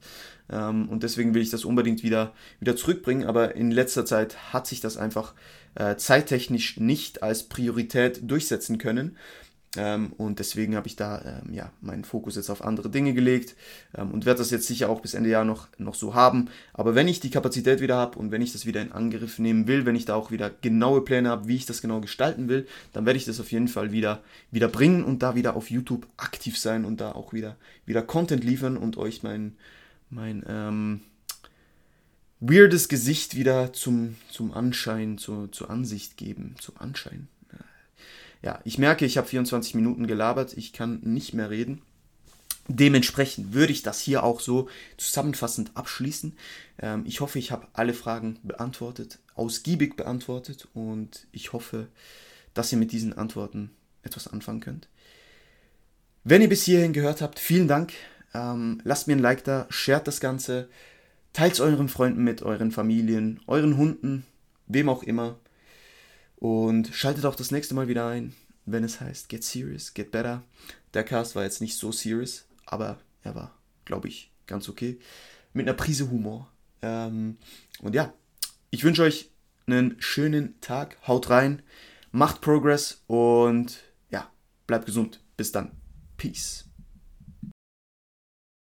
Und 0.49 0.99
deswegen 1.05 1.33
will 1.33 1.43
ich 1.43 1.51
das 1.51 1.65
unbedingt 1.65 2.03
wieder, 2.03 2.35
wieder 2.59 2.75
zurückbringen. 2.75 3.29
Aber 3.29 3.55
in 3.55 3.71
letzter 3.71 4.05
Zeit 4.05 4.53
hat 4.53 4.67
sich 4.67 4.81
das 4.81 4.97
einfach 4.97 5.35
äh, 5.77 5.97
zeittechnisch 5.97 6.79
nicht 6.79 7.23
als 7.23 7.45
Priorität 7.45 8.29
durchsetzen 8.29 8.79
können. 8.79 9.17
Ähm, 9.77 10.13
und 10.17 10.39
deswegen 10.39 10.77
habe 10.77 10.87
ich 10.87 10.97
da 10.97 11.21
ähm, 11.23 11.53
ja, 11.53 11.73
meinen 11.81 12.05
Fokus 12.05 12.37
jetzt 12.37 12.51
auf 12.51 12.65
andere 12.65 12.91
Dinge 12.91 13.13
gelegt 13.13 13.57
ähm, 13.97 14.11
und 14.13 14.25
werde 14.25 14.39
das 14.39 14.51
jetzt 14.51 14.67
sicher 14.67 14.89
auch 14.89 15.01
bis 15.01 15.15
Ende 15.15 15.31
Jahr 15.31 15.45
noch, 15.45 15.69
noch 15.79 15.95
so 15.95 16.15
haben. 16.15 16.49
Aber 16.73 16.95
wenn 16.95 17.09
ich 17.09 17.21
die 17.21 17.31
Kapazität 17.31 17.81
wieder 17.81 17.97
habe 17.97 18.19
und 18.19 18.31
wenn 18.31 18.43
ich 18.43 18.53
das 18.53 18.67
wieder 18.67 18.81
in 18.81 18.93
Angriff 18.93 19.39
nehmen 19.39 19.67
will, 19.67 19.85
wenn 19.87 19.97
ich 19.97 20.05
da 20.05 20.15
auch 20.15 20.31
wieder 20.31 20.51
genaue 20.51 21.01
Pläne 21.01 21.29
habe, 21.29 21.49
wie 21.49 21.57
ich 21.57 21.67
das 21.67 21.83
genau 21.83 22.01
gestalten 22.01 22.49
will, 22.49 22.67
dann 22.93 23.07
werde 23.07 23.17
ich 23.17 23.25
das 23.25 23.41
auf 23.41 23.51
jeden 23.51 23.69
Fall 23.69 23.93
wieder, 23.93 24.23
wieder 24.51 24.69
bringen 24.69 25.05
und 25.05 25.23
da 25.23 25.35
wieder 25.35 25.57
auf 25.57 25.71
YouTube 25.71 26.07
aktiv 26.17 26.59
sein 26.59 26.85
und 26.85 27.01
da 27.01 27.13
auch 27.13 27.33
wieder, 27.33 27.57
wieder 27.87 28.03
Content 28.03 28.45
liefern 28.45 28.77
und 28.77 28.97
euch 28.97 29.23
mein, 29.23 29.57
mein 30.11 30.45
ähm, 30.49 31.01
weirdes 32.39 32.89
Gesicht 32.89 33.35
wieder 33.35 33.73
zum, 33.73 34.17
zum 34.31 34.53
Anschein, 34.53 35.19
zur, 35.19 35.51
zur 35.51 35.71
Ansicht 35.71 36.17
geben. 36.17 36.55
Zum 36.61 36.77
Anschein 36.79 37.29
ja, 38.45 38.61
ich 38.65 38.79
merke, 38.79 39.07
ich 39.07 39.17
habe 39.17 39.27
24 39.27 39.75
Minuten 39.75 40.07
gelabert, 40.07 40.55
ich 40.57 40.75
kann 40.75 41.01
nicht 41.03 41.33
mehr 41.33 41.49
reden. 41.49 41.81
Dementsprechend 42.69 43.55
würde 43.55 43.73
ich 43.73 43.83
das 43.83 44.01
hier 44.01 44.23
auch 44.23 44.41
so 44.41 44.69
zusammenfassend 44.99 45.71
abschließen. 45.75 46.37
Ähm, 46.79 47.05
ich 47.07 47.21
hoffe, 47.21 47.39
ich 47.39 47.51
habe 47.51 47.69
alle 47.73 47.95
Fragen 47.95 48.39
beantwortet, 48.43 49.19
ausgiebig 49.35 49.97
beantwortet 49.97 50.69
und 50.75 51.27
ich 51.33 51.55
hoffe, 51.55 51.89
dass 52.53 52.71
ihr 52.71 52.79
mit 52.79 52.93
diesen 52.93 53.15
Antworten 53.15 53.71
etwas 54.03 54.29
anfangen 54.29 54.61
könnt. 54.61 54.89
Wenn 56.23 56.43
ihr 56.43 56.49
bis 56.49 56.65
hierhin 56.65 56.93
gehört 56.93 57.23
habt, 57.23 57.39
vielen 57.39 57.69
Dank. 57.69 57.95
Ähm, 58.35 58.81
lasst 58.85 59.09
mir 59.09 59.17
ein 59.17 59.21
Like 59.21 59.45
da, 59.45 59.67
shared 59.71 60.07
das 60.07 60.21
Ganze, 60.21 60.69
teilt 61.33 61.55
es 61.55 61.61
euren 61.61 61.89
Freunden 61.89 62.25
mit, 62.25 62.43
euren 62.43 62.73
Familien, 62.73 63.41
euren 63.47 63.79
Hunden, 63.79 64.27
wem 64.67 64.91
auch 64.91 65.03
immer. 65.03 65.39
Und 66.45 66.89
schaltet 66.89 67.25
auch 67.25 67.37
das 67.37 67.53
nächste 67.53 67.73
Mal 67.73 67.89
wieder 67.89 68.07
ein, 68.07 68.35
wenn 68.67 68.85
es 68.85 69.01
heißt 69.01 69.31
Get 69.31 69.43
Serious, 69.43 69.95
Get 69.95 70.11
Better. 70.11 70.43
Der 70.93 71.03
Cast 71.03 71.35
war 71.35 71.43
jetzt 71.43 71.63
nicht 71.63 71.75
so 71.75 71.91
serious, 71.91 72.45
aber 72.67 72.99
er 73.23 73.35
war, 73.35 73.55
glaube 73.87 74.09
ich, 74.09 74.31
ganz 74.47 74.69
okay. 74.69 74.99
Mit 75.55 75.67
einer 75.67 75.75
Prise 75.75 76.11
Humor. 76.11 76.53
Ähm, 76.83 77.39
und 77.81 77.95
ja, 77.95 78.13
ich 78.69 78.85
wünsche 78.85 79.05
euch 79.05 79.31
einen 79.67 79.97
schönen 80.01 80.61
Tag. 80.61 80.99
Haut 81.09 81.31
rein, 81.31 81.63
macht 82.13 82.43
Progress 82.43 83.03
und 83.07 83.83
ja, 84.11 84.31
bleibt 84.67 84.85
gesund. 84.85 85.21
Bis 85.39 85.51
dann. 85.51 85.71
Peace. 86.19 86.67